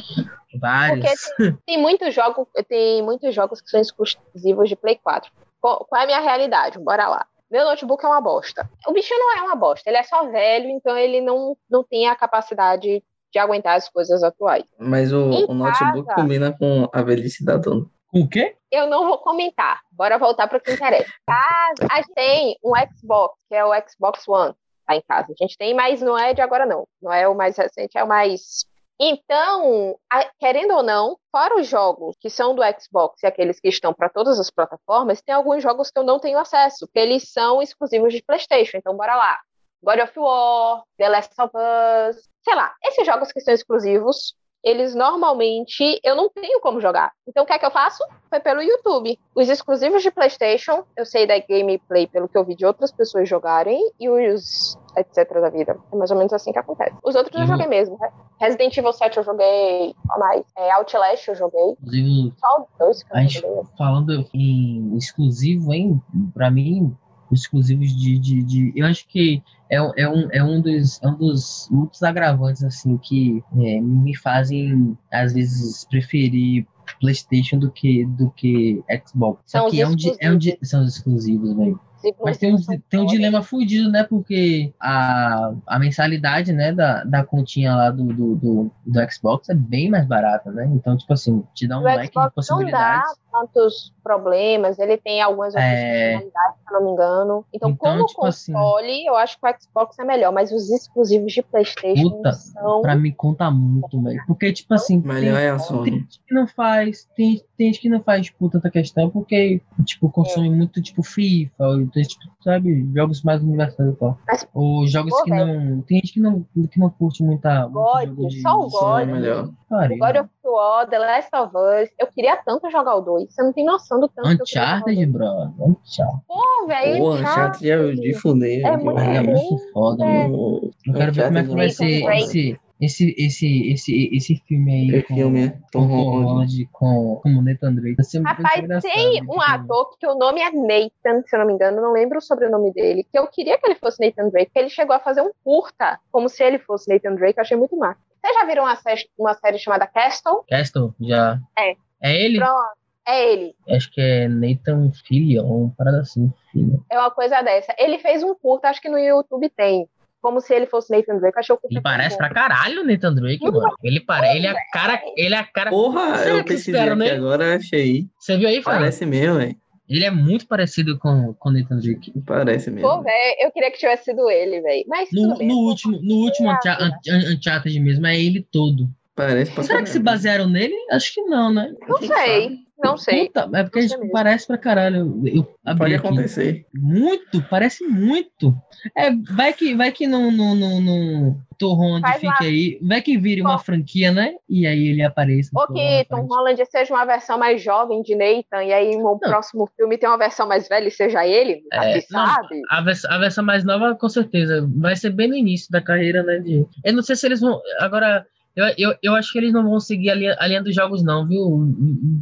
Vários. 0.59 1.05
Porque 1.05 1.15
tem, 1.37 1.57
tem 1.65 1.81
muitos 1.81 2.13
jogos, 2.13 2.47
tem 2.67 3.01
muitos 3.03 3.33
jogos 3.33 3.61
que 3.61 3.69
são 3.69 3.79
exclusivos 3.79 4.67
de 4.67 4.75
Play 4.75 4.99
4. 5.01 5.31
Qual, 5.61 5.85
qual 5.89 6.01
é 6.01 6.03
a 6.03 6.07
minha 6.07 6.19
realidade? 6.19 6.77
Bora 6.79 7.07
lá. 7.07 7.25
Meu 7.49 7.65
notebook 7.65 8.03
é 8.03 8.07
uma 8.07 8.21
bosta. 8.21 8.69
O 8.87 8.91
bichinho 8.91 9.19
não 9.19 9.37
é 9.37 9.41
uma 9.43 9.55
bosta, 9.55 9.89
ele 9.89 9.97
é 9.97 10.03
só 10.03 10.29
velho, 10.29 10.69
então 10.69 10.97
ele 10.97 11.21
não, 11.21 11.55
não 11.69 11.83
tem 11.83 12.07
a 12.07 12.15
capacidade 12.15 13.03
de 13.31 13.39
aguentar 13.39 13.75
as 13.75 13.89
coisas 13.89 14.23
atuais. 14.23 14.65
Mas 14.77 15.13
o, 15.13 15.29
o 15.47 15.53
notebook 15.53 16.07
casa. 16.07 16.21
combina 16.21 16.55
com 16.57 16.89
a 16.91 17.01
velhice 17.01 17.45
da 17.45 17.57
dona. 17.57 17.85
Com 18.11 18.21
o 18.21 18.29
quê? 18.29 18.55
Eu 18.71 18.87
não 18.87 19.05
vou 19.05 19.17
comentar. 19.19 19.81
Bora 19.91 20.17
voltar 20.17 20.47
para 20.47 20.57
o 20.57 20.61
que 20.61 20.71
interessa. 20.71 21.11
Ah, 21.29 21.73
a 21.91 21.95
gente 21.97 22.13
tem 22.13 22.57
um 22.63 22.71
Xbox, 22.95 23.35
que 23.49 23.55
é 23.55 23.65
o 23.65 23.71
Xbox 23.87 24.27
One, 24.27 24.53
tá 24.85 24.95
em 24.95 25.01
casa. 25.07 25.33
A 25.33 25.43
gente 25.43 25.57
tem, 25.57 25.73
mas 25.73 26.01
não 26.01 26.17
é 26.17 26.33
de 26.33 26.41
agora, 26.41 26.65
não. 26.65 26.87
Não 27.01 27.11
é 27.11 27.27
o 27.27 27.35
mais 27.35 27.57
recente, 27.57 27.97
é 27.97 28.03
o 28.03 28.07
mais. 28.07 28.65
Então, 28.99 29.95
querendo 30.39 30.73
ou 30.73 30.81
não, 30.81 31.17
fora 31.31 31.59
os 31.59 31.67
jogos 31.67 32.15
que 32.19 32.29
são 32.29 32.55
do 32.55 32.63
Xbox 32.79 33.21
e 33.21 33.27
aqueles 33.27 33.59
que 33.59 33.67
estão 33.67 33.93
para 33.93 34.09
todas 34.09 34.39
as 34.39 34.49
plataformas, 34.49 35.21
tem 35.21 35.35
alguns 35.35 35.61
jogos 35.61 35.91
que 35.91 35.99
eu 35.99 36.03
não 36.03 36.19
tenho 36.19 36.39
acesso, 36.39 36.87
porque 36.87 36.99
eles 36.99 37.31
são 37.31 37.61
exclusivos 37.61 38.11
de 38.11 38.23
PlayStation. 38.23 38.77
Então, 38.77 38.97
bora 38.97 39.15
lá. 39.15 39.39
God 39.83 39.99
of 39.99 40.19
War, 40.19 40.83
The 40.97 41.09
Last 41.09 41.33
of 41.39 41.51
Us, 41.55 42.27
sei 42.43 42.55
lá, 42.55 42.73
esses 42.83 43.05
jogos 43.05 43.31
que 43.31 43.39
são 43.39 43.53
exclusivos, 43.53 44.35
eles 44.67 44.93
normalmente 44.95 45.99
eu 46.03 46.15
não 46.15 46.29
tenho 46.29 46.59
como 46.59 46.81
jogar. 46.81 47.11
Então 47.27 47.43
o 47.43 47.47
que 47.47 47.53
é 47.53 47.59
que 47.59 47.65
eu 47.65 47.71
faço? 47.71 48.03
Foi 48.29 48.39
pelo 48.39 48.61
YouTube. 48.61 49.17
Os 49.35 49.47
exclusivos 49.49 50.03
de 50.03 50.11
PlayStation, 50.11 50.83
eu 50.97 51.05
sei 51.05 51.25
da 51.25 51.39
gameplay 51.39 52.07
pelo 52.07 52.27
que 52.27 52.37
eu 52.37 52.43
vi 52.43 52.55
de 52.55 52.65
outras 52.65 52.91
pessoas 52.91 53.27
jogarem 53.29 53.79
e 53.99 54.09
os 54.09 54.77
etc 54.97 55.31
da 55.39 55.49
vida. 55.49 55.77
É 55.93 55.95
mais 55.95 56.09
ou 56.11 56.17
menos 56.17 56.33
assim 56.33 56.51
que 56.51 56.59
acontece. 56.59 56.95
Os 57.03 57.15
outros 57.15 57.33
eu 57.35 57.41
Uhum. 57.41 57.47
joguei 57.47 57.67
mesmo. 57.67 57.97
Resident 58.41 58.75
Evil 58.77 58.93
7 58.93 59.17
eu 59.17 59.23
joguei, 59.23 59.93
qual 60.07 60.19
mais? 60.19 60.43
É, 60.57 60.71
Outlast 60.73 61.27
eu 61.27 61.35
joguei. 61.35 61.71
Inclusive, 61.81 62.33
Só 62.39 62.65
dois 62.79 63.03
que 63.03 63.13
eu 63.13 63.17
a 63.17 63.21
gente 63.21 63.41
falando 63.77 64.25
em 64.33 64.95
exclusivo, 64.97 65.73
hein? 65.73 66.01
Pra 66.33 66.49
mim, 66.51 66.95
exclusivos 67.33 67.95
de. 67.95 68.17
de, 68.19 68.43
de- 68.43 68.73
eu 68.75 68.85
acho 68.85 69.07
que 69.07 69.41
é, 69.69 69.81
um- 69.81 69.91
é, 69.97 70.09
um, 70.09 70.29
é 70.31 70.43
um 70.43 70.61
dos 70.61 71.01
é 71.03 71.07
um 71.07 71.15
dos 71.17 71.67
muitos 71.71 72.01
agravantes 72.03 72.63
assim 72.63 72.97
que 72.97 73.43
é, 73.57 73.81
me 73.81 74.15
fazem 74.15 74.97
às 75.11 75.33
vezes 75.33 75.85
preferir 75.85 76.65
PlayStation 76.99 77.57
do 77.59 77.69
que 77.71 78.05
do 78.05 78.31
que 78.31 78.81
Xbox. 79.05 79.41
Só 79.45 79.59
São 79.59 79.69
que 79.69 79.75
os 79.77 79.81
é 79.81 79.87
um, 79.87 79.91
é 80.19 80.31
um 80.31 80.39
são 80.63 80.83
os 80.83 80.95
exclusivos, 80.95 81.53
velho. 81.53 81.79
Mas 82.23 82.37
tem 82.37 82.53
um, 82.53 82.57
tem 82.89 82.99
um 82.99 83.03
foda. 83.03 83.15
dilema 83.15 83.41
fudido, 83.41 83.89
né? 83.91 84.03
Porque 84.03 84.73
a, 84.79 85.53
a 85.65 85.79
mensalidade, 85.79 86.53
né, 86.53 86.71
da, 86.71 87.03
da 87.03 87.23
continha 87.23 87.75
lá 87.75 87.89
do, 87.91 88.05
do, 88.05 88.35
do, 88.35 88.71
do 88.85 89.11
Xbox 89.11 89.49
é 89.49 89.55
bem 89.55 89.89
mais 89.89 90.05
barata, 90.05 90.51
né? 90.51 90.69
Então, 90.73 90.95
tipo 90.97 91.11
assim, 91.13 91.43
te 91.53 91.67
dá 91.67 91.77
um 91.77 91.81
O 91.81 91.83
leque 91.83 92.01
de 92.07 92.07
Xbox 92.07 92.15
não 92.25 92.29
dá 92.31 92.31
possibilidades. 92.33 93.11
tantos 93.31 93.93
problemas, 94.03 94.79
ele 94.79 94.97
tem 94.97 95.21
algumas 95.21 95.53
outras 95.53 95.63
É. 95.71 96.13
funcionalidades, 96.13 96.57
se 96.59 96.73
eu 96.73 96.79
não 96.79 96.85
me 96.85 96.91
engano. 96.91 97.45
Então, 97.53 97.69
Então, 97.71 97.91
como 97.91 98.05
tipo 98.05 98.25
assim- 98.25 98.53
console, 98.53 99.05
eu 99.05 99.15
acho 99.15 99.39
que 99.39 99.47
o 99.47 99.55
Xbox 99.61 99.99
é 99.99 100.03
melhor, 100.05 100.31
mas 100.31 100.51
os 100.51 100.69
exclusivos 100.69 101.31
de 101.33 101.41
Playstation 101.43 102.09
Puta, 102.09 102.31
são. 102.33 102.81
Pra 102.81 102.95
mim 102.95 103.11
conta 103.11 103.49
muito, 103.51 104.01
velho. 104.01 104.23
Porque, 104.27 104.51
tipo 104.53 104.73
assim, 104.73 105.01
Melhor 105.01 105.39
é 105.39 105.49
a 105.49 105.57
tem 105.57 105.83
gente 105.85 106.19
que 106.27 106.33
não 106.33 106.47
faz, 106.47 107.07
tem, 107.15 107.41
tem 107.57 107.67
gente 107.67 107.81
que 107.81 107.89
não 107.89 108.01
faz, 108.01 108.25
tipo, 108.27 108.49
tanta 108.49 108.69
questão, 108.69 109.09
porque, 109.09 109.61
tipo, 109.85 110.09
consome 110.09 110.49
muito, 110.49 110.81
tipo, 110.81 111.03
FIFA, 111.03 111.86
ou, 111.87 111.91
tem, 111.91 112.03
tipo, 112.03 112.23
sabe, 112.43 112.89
jogos 112.93 113.23
mais 113.23 113.41
universais 113.41 113.89
e 113.93 113.95
tal. 113.97 114.17
Mas- 114.27 114.47
Ou 114.53 114.85
jogos 114.87 115.11
Pô, 115.11 115.23
que 115.23 115.29
não. 115.31 115.81
Tem 115.81 115.97
gente 115.97 116.13
que 116.13 116.19
não, 116.19 116.45
que 116.69 116.79
não 116.79 116.89
curte 116.89 117.23
muita. 117.23 117.61
muito 117.67 117.73
God, 117.73 118.05
jogo 118.09 118.27
de- 118.27 118.41
só 118.41 118.59
o 118.59 118.65
de 118.67 118.71
God. 118.71 118.99
é 119.01 119.05
melhor. 119.05 119.49
Pariu. 119.69 119.97
God 119.97 120.15
of 120.17 120.29
War, 120.45 120.87
The 120.89 120.99
Last 120.99 121.29
of 121.35 121.51
Us. 121.57 121.89
Eu 121.99 122.07
queria 122.07 122.37
tanto 122.45 122.69
jogar 122.69 122.95
o 122.95 123.01
2. 123.01 123.33
Você 123.33 123.43
não 123.43 123.51
tem 123.51 123.65
noção 123.65 123.99
do 123.99 124.07
tanto 124.07 124.27
o 124.27 124.43
Uncharted, 124.43 125.05
brother. 125.07 125.49
Uncharted. 125.59 126.21
Pô, 126.27 126.67
velho. 126.67 126.97
Pô, 126.99 127.13
Uncharted 127.15 127.69
é 127.69 127.91
de 127.93 128.13
fuder. 128.13 128.65
É 128.65 128.77
de 128.77 128.83
muito 128.83 128.99
É 128.99 129.21
muito 129.21 129.71
foda, 129.73 130.05
É. 130.05 130.27
O- 130.27 130.71
Eu 130.87 130.93
quero 130.93 131.11
ver 131.13 131.25
como 131.25 131.37
é 131.37 131.43
que 131.43 131.49
vai 131.49 131.65
Uncharted 131.67 131.73
ser 131.75 132.13
esse, 132.23 132.59
esse, 132.79 133.15
esse, 133.17 133.71
esse, 133.71 134.09
esse 134.15 134.35
filme 134.47 134.71
aí. 134.71 134.99
Esse 134.99 135.07
filme, 135.13 135.45
é. 135.45 135.49
com, 135.49 135.57
Tom 135.71 135.79
com 135.81 135.87
Tom 135.87 135.87
Holland. 135.87 136.25
Holland, 136.25 136.69
com, 136.71 137.19
com 137.23 137.29
o 137.29 137.41
Nathan 137.41 137.73
Drake. 137.73 137.95
Muito 138.15 138.23
Rapaz, 138.27 138.83
tem 138.83 139.21
um 139.23 139.27
que- 139.39 139.51
ator 139.51 139.97
que 139.99 140.07
o 140.07 140.15
nome 140.15 140.41
é 140.41 140.51
Nathan, 140.51 141.23
se 141.25 141.35
eu 141.35 141.39
não 141.39 141.47
me 141.47 141.53
engano, 141.53 141.81
não 141.81 141.91
lembro 141.93 142.17
o 142.19 142.21
sobrenome 142.21 142.71
dele, 142.73 143.03
que 143.11 143.17
eu 143.17 143.27
queria 143.27 143.57
que 143.57 143.65
ele 143.67 143.75
fosse 143.75 144.03
Nathan 144.05 144.29
Drake, 144.29 144.47
porque 144.47 144.59
ele 144.59 144.69
chegou 144.69 144.95
a 144.95 144.99
fazer 144.99 145.21
um 145.21 145.31
curta, 145.43 145.99
como 146.11 146.29
se 146.29 146.43
ele 146.43 146.59
fosse 146.59 146.91
Nathan 146.93 147.15
Drake, 147.15 147.37
eu 147.37 147.41
achei 147.41 147.57
muito 147.57 147.75
massa. 147.77 147.99
Vocês 148.21 148.33
já 148.35 148.45
viram 148.45 148.63
uma 148.63 148.75
série, 148.75 149.01
uma 149.17 149.33
série 149.35 149.57
chamada 149.57 149.87
Castle? 149.87 150.43
Castle, 150.49 150.93
já. 150.99 151.39
É. 151.57 151.75
É 152.01 152.25
ele? 152.25 152.37
Pronto, 152.37 152.77
é 153.07 153.31
ele. 153.33 153.55
Acho 153.69 153.89
que 153.91 154.01
é 154.01 154.27
Nathan 154.27 154.91
Fillion, 155.07 155.45
uma 155.45 155.73
parada 155.77 156.01
assim, 156.01 156.31
filho. 156.51 156.83
É 156.91 156.99
uma 156.99 157.09
coisa 157.09 157.41
dessa. 157.41 157.73
Ele 157.79 157.97
fez 157.99 158.21
um 158.21 158.35
curta, 158.35 158.67
acho 158.69 158.81
que 158.81 158.89
no 158.89 158.99
YouTube 158.99 159.49
tem, 159.55 159.87
como 160.21 160.41
se 160.41 160.53
ele 160.53 160.65
fosse 160.65 160.91
Nathan 160.95 161.17
Drake, 161.19 161.35
eu 161.37 161.39
achei 161.39 161.55
o 161.55 161.59
Ele 161.69 161.81
parece 161.81 162.11
bom. 162.15 162.17
pra 162.17 162.29
caralho 162.33 162.81
o 162.81 162.85
Nathan 162.85 163.13
Drake, 163.13 163.43
mano. 163.43 163.75
Ele, 163.83 163.99
pare... 163.99 164.35
ele 164.35 164.47
é 164.47 164.51
a 164.51 164.69
cara. 164.71 165.01
Ele 165.15 165.35
é 165.35 165.37
a 165.37 165.43
cara. 165.45 165.69
Porra, 165.69 166.17
Será 166.17 166.29
eu 166.35 166.43
que 166.43 166.49
pesquisei 166.53 166.73
espera, 166.73 166.91
aqui 166.93 166.99
né? 167.03 167.11
agora, 167.11 167.55
achei. 167.55 168.07
Você 168.19 168.37
viu 168.37 168.47
aí, 168.49 168.61
Fábio? 168.61 168.79
Parece 168.79 169.05
mesmo, 169.05 169.35
velho. 169.37 169.55
Ele 169.89 170.03
é 170.03 170.11
muito 170.11 170.45
parecido 170.47 170.99
com 170.99 171.33
com 171.35 171.47
o 171.49 171.51
Nathan 171.53 171.79
Drake. 171.79 172.11
Parece 172.25 172.69
mesmo. 172.69 172.89
Pô, 172.89 173.01
velho, 173.01 173.35
eu 173.39 173.51
queria 173.51 173.71
que 173.71 173.77
tivesse 173.77 174.03
sido 174.05 174.29
ele, 174.29 174.59
velho. 174.59 174.83
Mas 174.87 175.07
No, 175.13 175.29
no 175.37 175.55
último, 175.59 175.97
no 176.01 176.15
último 176.15 176.49
Ah, 176.49 176.57
Uncha- 176.59 176.77
Un- 176.81 177.33
Uncharted 177.35 177.79
mesmo, 177.79 178.05
é 178.05 178.19
ele 178.19 178.45
todo. 178.51 178.89
Parece 179.17 179.51
pra 179.51 179.63
Será 179.63 179.81
que 179.81 179.89
se 179.89 179.97
basearam 179.99 180.47
nele? 180.47 180.75
Acho 180.91 181.11
que 181.11 181.21
não, 181.23 181.51
né? 181.51 181.73
Não 181.89 181.97
sei, 181.97 182.59
não 182.83 182.95
sei. 182.97 183.25
Puta, 183.25 183.49
é 183.51 183.63
porque 183.63 183.81
Não 183.81 183.87
sei 183.89 183.97
mesmo. 183.97 184.11
parece 184.13 184.45
pra 184.45 184.57
caralho. 184.59 185.21
Eu, 185.25 185.43
Pode 185.75 185.95
aqui. 185.95 186.07
acontecer. 186.07 186.65
Muito, 186.71 187.41
parece 187.49 187.83
muito. 187.83 188.55
É, 188.95 189.09
vai 189.35 189.53
que, 189.53 189.73
vai 189.73 189.91
que 189.91 190.05
não, 190.05 190.29
não, 190.31 190.53
não, 190.53 190.79
não 190.79 191.37
Tom 191.57 191.73
Holland 191.73 192.07
fique 192.13 192.25
lá. 192.27 192.37
aí. 192.41 192.79
Vai 192.83 193.01
que 193.01 193.17
vire 193.17 193.41
uma 193.41 193.53
Bom. 193.57 193.63
franquia, 193.63 194.11
né? 194.11 194.35
E 194.47 194.67
aí 194.67 194.89
ele 194.89 195.01
apareça. 195.01 195.49
Ou 195.55 195.65
que 195.73 196.05
Tom. 196.07 196.27
Holland 196.27 196.63
seja 196.69 196.93
uma 196.93 197.03
versão 197.03 197.39
mais 197.39 197.59
jovem 197.59 198.03
de 198.03 198.13
Nathan, 198.13 198.63
e 198.65 198.71
aí 198.71 198.95
no 198.95 199.17
próximo 199.17 199.67
filme 199.75 199.97
tem 199.97 200.07
uma 200.07 200.19
versão 200.19 200.47
mais 200.47 200.67
velha 200.69 200.87
e 200.87 200.91
seja 200.91 201.25
ele, 201.25 201.63
É, 201.73 201.95
não, 202.11 202.27
sabe. 202.27 202.61
A, 202.69 202.81
vers 202.81 203.03
a 203.05 203.17
versão 203.17 203.43
mais 203.43 203.63
nova, 203.63 203.95
com 203.95 204.07
certeza. 204.09 204.69
Vai 204.77 204.95
ser 204.95 205.09
bem 205.09 205.27
no 205.27 205.35
início 205.35 205.71
da 205.71 205.81
carreira, 205.81 206.21
né? 206.21 206.37
De... 206.37 206.63
Eu 206.85 206.93
não 206.93 207.01
sei 207.01 207.15
se 207.15 207.25
eles 207.25 207.39
vão. 207.41 207.59
Agora, 207.79 208.23
eu, 208.57 208.73
eu, 208.75 208.97
eu 209.03 209.15
acho 209.15 209.31
que 209.31 209.37
eles 209.37 209.53
não 209.53 209.63
vão 209.63 209.79
seguir 209.79 210.09
a 210.09 210.15
linha, 210.15 210.35
a 210.39 210.47
linha 210.47 210.63
dos 210.63 210.73
jogos, 210.73 211.03
não, 211.03 211.27
viu? 211.27 211.45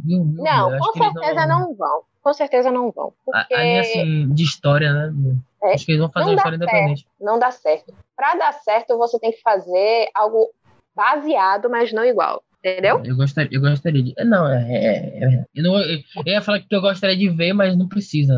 Viu? 0.04 0.22
viu? 0.22 0.44
Não, 0.44 0.76
com 0.76 0.92
certeza 0.92 1.46
não 1.46 1.74
vão. 1.74 2.02
Com 2.22 2.34
certeza 2.34 2.70
não 2.70 2.92
vão. 2.92 3.14
A, 3.32 3.40
Porque 3.40 3.54
a 3.54 3.62
linha 3.62 3.80
assim, 3.80 4.34
de 4.34 4.42
história, 4.42 4.92
né? 4.92 5.14
É, 5.62 5.72
Acho 5.72 5.86
que 5.86 5.92
eles 5.92 6.00
vão 6.00 6.10
fazer 6.10 6.26
não 6.26 6.32
uma 6.32 6.36
história 6.36 6.56
independente. 6.56 7.08
não 7.18 7.38
dá 7.38 7.50
certo. 7.50 7.94
Pra 8.14 8.34
dar 8.34 8.52
certo, 8.52 8.98
você 8.98 9.18
tem 9.18 9.32
que 9.32 9.40
fazer 9.40 10.10
algo 10.14 10.50
baseado, 10.94 11.70
mas 11.70 11.90
não 11.90 12.04
igual. 12.04 12.42
Entendeu? 12.58 13.00
Eu 13.04 13.16
gostaria, 13.16 13.50
eu 13.52 13.60
gostaria 13.60 14.02
de. 14.02 14.14
Não, 14.24 14.48
é. 14.48 14.66
é, 14.68 15.24
é- 15.24 15.44
eu, 15.54 15.62
não, 15.62 15.78
eu, 15.78 15.98
eu 15.98 16.32
ia 16.32 16.42
falar 16.42 16.60
que 16.60 16.74
eu 16.74 16.80
gostaria 16.80 17.16
de 17.16 17.28
ver, 17.28 17.52
mas 17.52 17.76
não 17.76 17.86
precisa. 17.86 18.34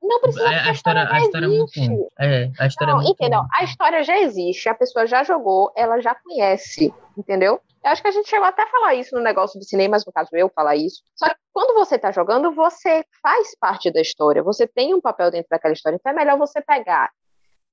Não 0.00 0.20
precisa 0.20 0.48
A, 0.48 0.68
a 0.68 0.72
história, 0.72 1.04
já 1.04 1.12
a 1.12 1.18
história 1.20 1.46
é 1.46 1.48
muito. 1.48 2.08
É, 2.20 2.50
a 2.58 2.66
história 2.66 2.94
Não, 2.94 3.02
é 3.02 3.06
entendeu? 3.06 3.40
A 3.52 3.64
história 3.64 4.04
já 4.04 4.18
existe, 4.18 4.68
a 4.68 4.74
pessoa 4.74 5.06
já 5.06 5.24
jogou, 5.24 5.72
ela 5.76 6.00
já 6.00 6.14
conhece, 6.14 6.94
entendeu? 7.16 7.60
Eu 7.84 7.90
acho 7.90 8.00
que 8.00 8.08
a 8.08 8.12
gente 8.12 8.28
chegou 8.28 8.46
até 8.46 8.62
a 8.62 8.68
falar 8.68 8.94
isso 8.94 9.16
no 9.16 9.22
negócio 9.22 9.58
do 9.58 9.64
cinema, 9.64 9.92
mas 9.92 10.06
no 10.06 10.12
caso 10.12 10.30
eu 10.32 10.48
falar 10.54 10.76
isso. 10.76 11.02
Só 11.16 11.28
que 11.28 11.34
quando 11.52 11.74
você 11.74 11.98
tá 11.98 12.12
jogando, 12.12 12.52
você 12.52 13.04
faz 13.20 13.56
parte 13.58 13.90
da 13.90 14.00
história, 14.00 14.42
você 14.42 14.66
tem 14.68 14.94
um 14.94 15.00
papel 15.00 15.30
dentro 15.30 15.48
daquela 15.50 15.74
história. 15.74 15.96
Então 15.96 16.12
é 16.12 16.14
melhor 16.14 16.38
você 16.38 16.60
pegar 16.60 17.10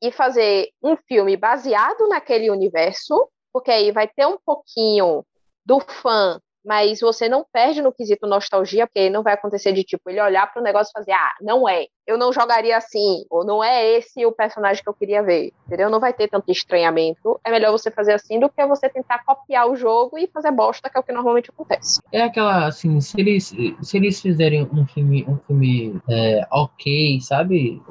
e 0.02 0.12
fazer 0.12 0.70
um 0.82 0.96
filme 0.96 1.38
baseado 1.38 2.08
naquele 2.08 2.50
universo, 2.50 3.30
porque 3.54 3.70
aí 3.70 3.92
vai 3.92 4.08
ter 4.08 4.26
um 4.26 4.38
pouquinho 4.44 5.24
do 5.66 5.80
fã, 5.80 6.40
mas 6.66 7.00
você 7.00 7.30
não 7.30 7.46
perde 7.52 7.82
no 7.82 7.92
quesito 7.92 8.28
nostalgia, 8.28 8.86
porque 8.86 9.10
não 9.10 9.24
vai 9.24 9.34
acontecer 9.34 9.72
de 9.72 9.84
tipo 9.84 10.10
ele 10.10 10.22
olhar 10.22 10.52
para 10.52 10.62
o 10.62 10.64
negócio 10.64 10.92
e 10.92 11.00
fazer, 11.00 11.14
ah, 11.14 11.34
não 11.42 11.68
é, 11.68 11.86
eu 12.06 12.18
não 12.18 12.34
jogaria 12.34 12.76
assim, 12.76 13.24
ou 13.30 13.46
não 13.46 13.64
é 13.64 13.98
esse 13.98 14.26
o 14.26 14.32
personagem 14.32 14.84
que 14.84 14.90
eu 14.90 14.94
queria 14.94 15.24
ver, 15.24 15.52
entendeu? 15.66 15.90
Não 15.90 16.00
vai 16.00 16.12
ter 16.12 16.28
tanto 16.28 16.52
estranhamento. 16.52 17.40
É 17.44 17.52
melhor 17.52 17.72
você 17.72 17.92
fazer 17.92 18.14
assim 18.14 18.40
do 18.40 18.50
que 18.50 18.66
você 18.66 18.90
tentar 18.90 19.24
copiar 19.24 19.70
o 19.70 19.76
jogo 19.76 20.18
e 20.18 20.28
fazer 20.28 20.52
bosta, 20.52 20.90
que 20.90 20.98
é 20.98 21.00
o 21.00 21.04
que 21.04 21.12
normalmente 21.12 21.50
acontece. 21.50 22.02
É 22.12 22.24
aquela, 22.24 22.66
assim, 22.66 23.00
se 23.00 23.20
eles, 23.20 23.54
se 23.82 23.98
eles 23.98 24.20
fizerem 24.20 24.68
um 24.74 24.86
filme, 24.88 25.24
um 25.28 25.38
filme 25.38 26.02
é, 26.10 26.48
ok, 26.52 27.20
sabe? 27.22 27.82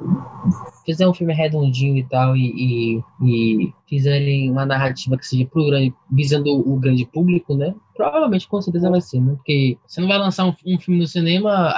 Fizer 0.85 1.07
um 1.07 1.13
filme 1.13 1.33
redondinho 1.33 1.97
e 1.97 2.07
tal, 2.07 2.35
e, 2.35 2.51
e, 2.55 3.03
e 3.23 3.73
fizerem 3.89 4.49
uma 4.51 4.65
narrativa 4.65 5.17
que 5.17 5.25
seja 5.25 5.45
pro 5.45 5.65
grande, 5.65 5.93
visando 6.11 6.49
o 6.49 6.79
grande 6.79 7.05
público, 7.05 7.55
né? 7.55 7.73
Provavelmente, 7.95 8.47
com 8.47 8.61
certeza 8.61 8.89
vai 8.89 9.01
ser, 9.01 9.19
né? 9.19 9.33
Porque 9.35 9.77
você 9.85 9.99
não 9.99 10.07
vai 10.07 10.17
lançar 10.17 10.45
um, 10.45 10.53
um 10.65 10.79
filme 10.79 10.99
no 10.99 11.07
cinema 11.07 11.73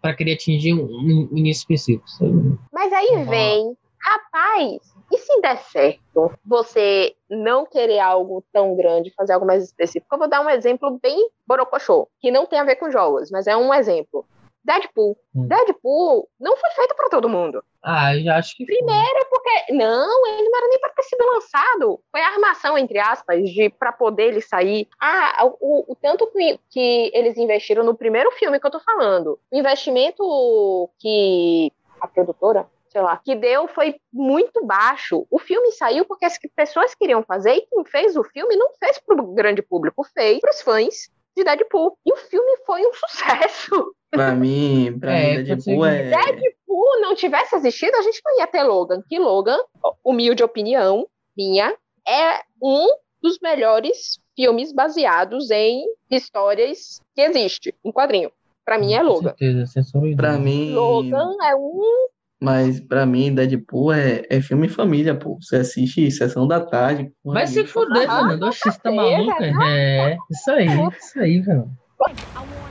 para 0.00 0.14
querer 0.14 0.34
atingir 0.34 0.72
um, 0.72 0.84
um, 0.84 1.28
um 1.32 1.34
nicho 1.34 1.60
específico. 1.60 2.08
sabe? 2.08 2.58
Mas 2.72 2.92
aí 2.92 3.24
vem, 3.24 3.76
rapaz, 4.00 4.78
e 5.10 5.18
se 5.18 5.40
der 5.40 5.56
certo 5.58 6.30
você 6.44 7.14
não 7.28 7.66
querer 7.66 7.98
algo 7.98 8.44
tão 8.52 8.76
grande, 8.76 9.12
fazer 9.16 9.32
algo 9.32 9.46
mais 9.46 9.64
específico? 9.64 10.14
Eu 10.14 10.18
vou 10.18 10.28
dar 10.28 10.40
um 10.40 10.50
exemplo 10.50 10.98
bem 11.02 11.28
borocochô, 11.46 12.08
que 12.20 12.30
não 12.30 12.46
tem 12.46 12.58
a 12.58 12.64
ver 12.64 12.76
com 12.76 12.90
jogos, 12.90 13.30
mas 13.30 13.46
é 13.46 13.56
um 13.56 13.72
exemplo. 13.72 14.24
Deadpool. 14.68 15.16
Hum. 15.34 15.48
Deadpool 15.48 16.28
não 16.38 16.54
foi 16.58 16.70
feito 16.72 16.94
para 16.94 17.08
todo 17.08 17.28
mundo. 17.28 17.64
Ah, 17.82 18.14
eu 18.14 18.30
acho 18.34 18.54
que. 18.54 18.66
foi. 18.66 18.76
Primeiro 18.76 19.26
porque 19.30 19.72
não, 19.72 20.26
ele 20.26 20.48
não 20.48 20.58
era 20.58 20.68
nem 20.68 20.78
para 20.78 20.90
ter 20.90 21.02
sido 21.04 21.24
lançado. 21.32 22.00
Foi 22.12 22.20
a 22.20 22.28
armação 22.28 22.76
entre 22.76 22.98
aspas 22.98 23.48
de 23.48 23.70
para 23.70 23.92
poder 23.92 24.28
ele 24.28 24.42
sair. 24.42 24.86
Ah, 25.00 25.50
o, 25.58 25.92
o 25.92 25.96
tanto 25.96 26.26
que, 26.26 26.60
que 26.70 27.10
eles 27.14 27.38
investiram 27.38 27.82
no 27.82 27.96
primeiro 27.96 28.30
filme 28.32 28.60
que 28.60 28.66
eu 28.66 28.70
tô 28.70 28.80
falando. 28.80 29.38
O 29.50 29.56
investimento 29.56 30.90
que 30.98 31.72
a 31.98 32.06
produtora 32.06 32.66
sei 32.90 33.02
lá, 33.02 33.18
que 33.18 33.34
deu 33.34 33.68
foi 33.68 33.96
muito 34.12 34.64
baixo. 34.64 35.26
O 35.30 35.38
filme 35.38 35.72
saiu 35.72 36.04
porque 36.04 36.24
as 36.24 36.38
pessoas 36.56 36.94
queriam 36.94 37.22
fazer 37.22 37.52
e 37.54 37.66
quem 37.66 37.84
fez 37.84 38.16
o 38.16 38.24
filme 38.24 38.56
não 38.56 38.70
fez 38.80 38.98
para 38.98 39.22
o 39.22 39.34
grande 39.34 39.60
público, 39.60 40.04
fez 40.14 40.40
para 40.40 40.50
os 40.50 40.62
fãs 40.62 41.10
de 41.36 41.44
Deadpool. 41.44 41.98
E 42.04 42.12
o 42.12 42.16
filme 42.16 42.56
foi 42.64 42.86
um 42.86 42.92
sucesso. 42.94 43.94
Pra 44.10 44.32
mim, 44.34 44.96
pra 44.98 45.12
É, 45.14 45.36
mim, 45.38 45.44
Deadpool 45.44 45.84
é. 45.84 46.10
Deadpool 46.10 47.00
não 47.00 47.14
tivesse 47.14 47.54
existido, 47.56 47.96
a 47.96 48.02
gente 48.02 48.20
não 48.24 48.38
ia 48.38 48.46
ter 48.46 48.62
Logan. 48.62 49.02
Que 49.08 49.18
Logan, 49.18 49.58
humilde 50.04 50.42
opinião 50.42 51.06
minha, 51.36 51.74
é 52.06 52.40
um 52.62 52.86
dos 53.22 53.38
melhores 53.42 54.18
filmes 54.34 54.72
baseados 54.72 55.50
em 55.50 55.84
histórias 56.10 57.00
que 57.14 57.20
existe 57.20 57.74
em 57.84 57.92
quadrinho. 57.92 58.30
Pra 58.64 58.78
mim 58.78 58.94
é 58.94 58.98
Com 59.00 59.04
Logan. 59.06 59.28
certeza, 59.30 59.66
sombra 59.82 60.08
de 60.10 60.16
Pra 60.16 60.32
mim. 60.38 60.72
Logan 60.74 61.34
é 61.42 61.54
um. 61.56 62.06
Mas 62.40 62.80
pra 62.80 63.04
mim, 63.04 63.34
Deadpool 63.34 63.92
é, 63.92 64.22
é 64.30 64.40
filme 64.40 64.68
família, 64.68 65.14
pô. 65.14 65.36
Você 65.40 65.56
assiste 65.56 66.08
Sessão 66.10 66.46
da 66.46 66.60
Tarde. 66.64 67.12
com 67.22 67.32
Vai 67.32 67.46
se 67.46 67.54
amigos. 67.58 67.72
fuder, 67.72 68.02
Fernando. 68.08 68.42
Oxe, 68.44 68.60
você 68.70 68.78
tá 68.80 68.90
certeza, 68.90 69.26
maluco? 69.26 69.62
É, 69.64 70.16
isso 70.30 70.50
aí, 70.52 70.66
isso 70.98 71.18
aí, 71.20 71.40
velho. 71.40 71.68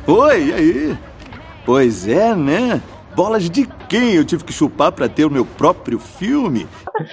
Oi, 0.08 0.44
e 0.48 0.54
aí? 0.54 0.98
Pois 1.68 2.08
é, 2.08 2.34
né? 2.34 2.82
Bolas 3.14 3.50
de 3.50 3.66
quem 3.90 4.14
eu 4.16 4.24
tive 4.24 4.44
que 4.44 4.54
chupar 4.54 4.92
pra 4.92 5.10
ter 5.10 5.26
o 5.26 5.30
meu 5.30 5.46
próprio 5.46 6.00
filme? 6.00 6.66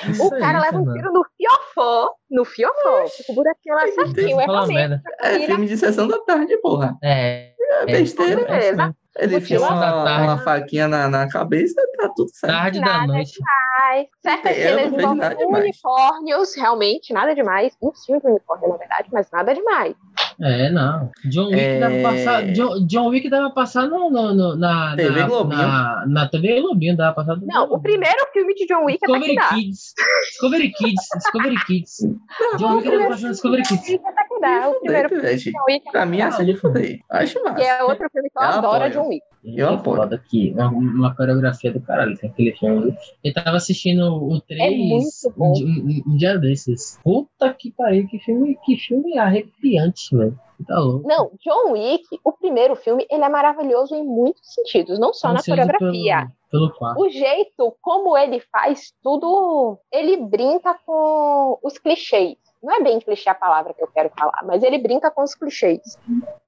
Isso 0.08 0.24
O 0.24 0.30
cara 0.38 0.60
leva 0.60 0.78
um 0.78 0.92
tiro 0.92 1.12
no 1.12 1.24
fiofó. 1.36 2.10
No 2.30 2.44
fiofó. 2.44 3.06
Fica 3.08 3.32
o 3.32 3.34
buraquinho 3.34 3.74
lá 3.74 3.82
certinho. 3.88 4.40
É 4.40 4.66
merda. 4.66 5.02
É 5.20 5.38
filme 5.40 5.66
de 5.66 5.76
Sessão 5.76 6.06
da 6.06 6.18
Tarde, 6.20 6.56
porra. 6.62 6.96
É, 7.02 7.52
É 7.82 7.86
besteira. 7.86 8.42
é 8.48 8.58
isso 8.68 8.76
mesmo. 8.76 8.96
Ele 9.16 9.36
enfia 9.36 9.60
da 9.60 9.66
uma, 9.68 10.22
uma 10.24 10.38
faquinha 10.38 10.88
na, 10.88 11.08
na 11.08 11.28
cabeça, 11.28 11.80
tá 11.98 12.10
tudo 12.16 12.28
certo. 12.34 12.52
Tarde 12.52 12.80
da 12.80 12.86
Nada 12.86 13.06
noite. 13.12 13.38
Ai, 13.84 14.06
certas 14.20 14.56
Eu 14.58 14.70
não 14.72 14.78
cenas 14.78 14.90
vejo 14.90 15.14
nada 15.14 15.34
envolvem 15.34 15.46
demais. 15.46 15.64
unicórnios, 15.64 16.54
realmente, 16.56 17.12
nada 17.12 17.34
demais. 17.34 17.76
Um 17.80 17.92
filme 18.04 18.20
de 18.20 18.26
unicórnio, 18.26 18.68
na 18.70 18.76
verdade, 18.76 19.08
mas 19.12 19.30
nada 19.32 19.54
demais. 19.54 19.94
É, 20.40 20.70
não. 20.70 21.10
John 21.26 21.46
Wick 21.48 21.60
É. 21.60 21.78
dava 21.80 22.02
passar. 22.02 22.52
John, 22.52 22.86
John 22.86 23.08
Wick 23.08 23.28
dava 23.30 23.50
passar 23.50 23.86
no, 23.88 24.10
no, 24.10 24.34
no- 24.34 24.56
na, 24.56 24.96
TV 24.96 25.20
na, 25.20 25.26
Globinho. 25.26 25.62
na, 25.62 26.04
na 26.06 26.28
TV 26.28 26.60
Globinho, 26.60 26.96
dava 26.96 27.14
passar 27.14 27.36
no 27.36 27.46
Não, 27.46 27.64
o 27.72 27.80
primeiro 27.80 28.26
filme 28.32 28.54
de 28.54 28.66
John 28.66 28.84
Wick 28.84 28.98
é 29.02 29.06
Discovery 29.06 29.34
Taquidá. 29.36 29.54
Kids. 29.56 29.94
Discovery 30.30 30.72
Kids. 30.72 31.04
Discovery 31.16 31.56
Kids. 31.66 31.98
John 32.58 32.76
Wick 32.76 32.90
dava 32.90 33.08
passar 33.08 33.22
no 33.22 33.30
Discovery 33.30 33.62
Kids. 33.62 33.98
É 34.36 34.40
Taquidá, 34.40 34.68
o 34.70 34.80
primeiro 34.80 35.08
filme 35.08 35.36
de 35.36 35.50
John 35.52 35.64
Wick 35.68 35.88
é 35.88 35.90
Pra 35.90 36.06
mim, 36.06 36.20
essa 36.20 36.44
de 36.44 36.56
fuder. 36.56 37.00
Acho 37.10 37.34
que 37.34 37.44
massa. 37.50 37.62
é 37.62 37.82
outro 37.84 38.08
filme 38.10 38.28
que 38.30 38.38
eu 38.38 38.42
Eu 38.42 38.48
adoro, 38.48 38.76
apoio. 38.84 38.92
John 38.92 39.08
Wick. 39.08 39.24
Eu 39.44 39.68
apoio. 39.70 40.02
Aqui. 40.02 40.52
Uma, 40.54 40.68
uma 40.68 41.14
coreografia 41.16 41.72
do 41.72 41.80
caralho, 41.80 42.16
tem 42.18 42.30
aquele 42.30 42.52
filme. 42.56 42.96
Eu 43.22 43.32
tava 43.34 43.56
assistindo 43.56 44.02
o 44.14 44.40
3 44.40 45.24
É 45.24 45.28
um, 45.36 45.52
um- 45.52 46.02
um 46.08 46.16
dia 46.16 46.38
desses. 46.38 46.98
Puta 47.04 47.52
que 47.52 47.70
pariu, 47.72 48.06
que 48.08 48.18
filme, 48.20 48.58
que 48.64 48.76
filme 48.76 49.18
arrepiante, 49.18 50.16
velho. 50.16 50.38
Tá 50.66 50.78
louco. 50.78 51.06
Não, 51.06 51.32
John 51.44 51.72
Wick, 51.72 52.04
o 52.24 52.32
primeiro 52.32 52.76
filme, 52.76 53.04
ele 53.10 53.24
é 53.24 53.28
maravilhoso 53.28 53.94
em 53.94 54.04
muitos 54.04 54.54
sentidos, 54.54 54.98
não 55.00 55.12
só 55.12 55.28
na 55.32 55.40
Ansioso 55.40 55.60
coreografia. 55.60 56.28
Pelo, 56.50 56.70
pelo. 56.72 56.94
O 57.04 57.10
jeito 57.10 57.76
como 57.82 58.16
ele 58.16 58.40
faz 58.52 58.92
tudo, 59.02 59.78
ele 59.92 60.16
brinca 60.16 60.74
com 60.86 61.58
os 61.62 61.76
clichês. 61.76 62.36
Não 62.64 62.74
é 62.74 62.80
bem 62.80 62.98
clichê 62.98 63.28
a 63.28 63.34
palavra 63.34 63.74
que 63.74 63.82
eu 63.82 63.88
quero 63.88 64.10
falar, 64.18 64.42
mas 64.44 64.62
ele 64.62 64.78
brinca 64.78 65.10
com 65.10 65.22
os 65.22 65.34
clichês. 65.34 65.98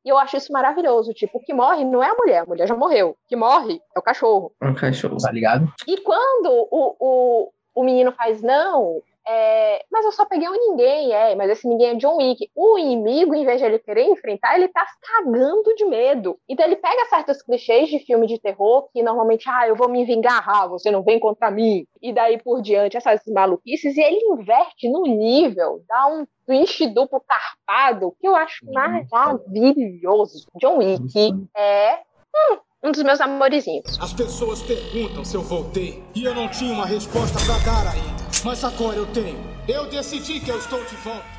E 0.03 0.09
eu 0.09 0.17
acho 0.17 0.39
isso 0.39 0.51
maravilhoso. 0.51 1.13
Tipo, 1.13 1.37
o 1.37 1.41
que 1.41 1.53
morre 1.53 1.85
não 1.85 2.03
é 2.03 2.09
a 2.09 2.15
mulher, 2.15 2.39
a 2.39 2.47
mulher 2.47 2.67
já 2.67 2.75
morreu. 2.75 3.11
O 3.11 3.29
que 3.29 3.37
morre 3.37 3.83
é 3.95 3.99
o 3.99 4.03
cachorro. 4.03 4.51
Um 4.63 4.75
cachorro. 4.75 5.19
Tá 5.19 5.31
ligado? 5.31 5.71
E 5.87 6.01
quando 6.01 6.51
o, 6.71 6.97
o, 6.99 7.51
o 7.75 7.85
menino 7.85 8.13
faz 8.13 8.41
não, 8.41 9.03
é, 9.29 9.85
mas 9.91 10.05
eu 10.05 10.13
só 10.13 10.25
peguei 10.25 10.49
um 10.49 10.53
ninguém, 10.53 11.13
é, 11.13 11.35
mas 11.35 11.51
esse 11.51 11.67
ninguém 11.67 11.89
é 11.89 11.95
John 11.95 12.17
Wick. 12.17 12.49
O 12.55 12.79
inimigo, 12.79 13.35
em 13.35 13.45
vez 13.45 13.59
de 13.59 13.67
ele 13.67 13.79
querer 13.81 14.05
enfrentar, 14.05 14.55
ele 14.55 14.69
tá 14.69 14.87
cagando 15.03 15.75
de 15.75 15.85
medo. 15.85 16.39
Então 16.49 16.65
ele 16.65 16.77
pega 16.77 17.07
certos 17.07 17.43
clichês 17.43 17.89
de 17.89 17.99
filme 17.99 18.27
de 18.27 18.39
terror, 18.39 18.89
que 18.93 19.03
normalmente, 19.03 19.49
ah, 19.49 19.67
eu 19.67 19.75
vou 19.75 19.89
me 19.89 20.05
vingar, 20.05 20.49
ah, 20.49 20.69
você 20.69 20.91
não 20.91 21.03
vem 21.03 21.19
contra 21.19 21.51
mim. 21.51 21.85
E 22.01 22.13
daí 22.13 22.41
por 22.41 22.63
diante, 22.63 22.97
essas 22.97 23.21
maluquices, 23.27 23.97
e 23.97 24.01
ele 24.01 24.25
inverte 24.27 24.89
no 24.89 25.03
nível, 25.03 25.83
dá 25.89 26.07
um 26.07 26.25
twist 26.47 26.87
duplo 26.89 27.21
carpado, 27.27 28.15
que 28.21 28.29
eu 28.29 28.37
acho 28.37 28.65
maravilhoso. 28.71 30.47
John 30.61 30.79
Wick 30.79 31.35
é 31.57 31.95
hum, 31.97 32.59
um 32.83 32.93
dos 32.93 33.03
meus 33.03 33.21
amorizinhos. 33.21 33.99
As 34.01 34.13
pessoas 34.13 34.63
perguntam 34.63 35.25
se 35.25 35.37
eu 35.37 35.43
voltei 35.43 36.03
e 36.15 36.25
eu 36.25 36.35
não 36.35 36.49
tinha 36.49 36.73
uma 36.73 36.87
resposta 36.87 37.39
pra 37.45 37.59
dar 37.59 37.91
ainda. 37.93 38.17
Mas 38.45 38.63
agora 38.65 38.97
eu 38.97 39.07
tenho. 39.07 39.39
Eu 39.67 39.89
decidi 39.89 40.41
que 40.41 40.51
eu 40.51 40.59
estou 40.59 40.85
de 40.85 40.97
volta. 40.97 41.36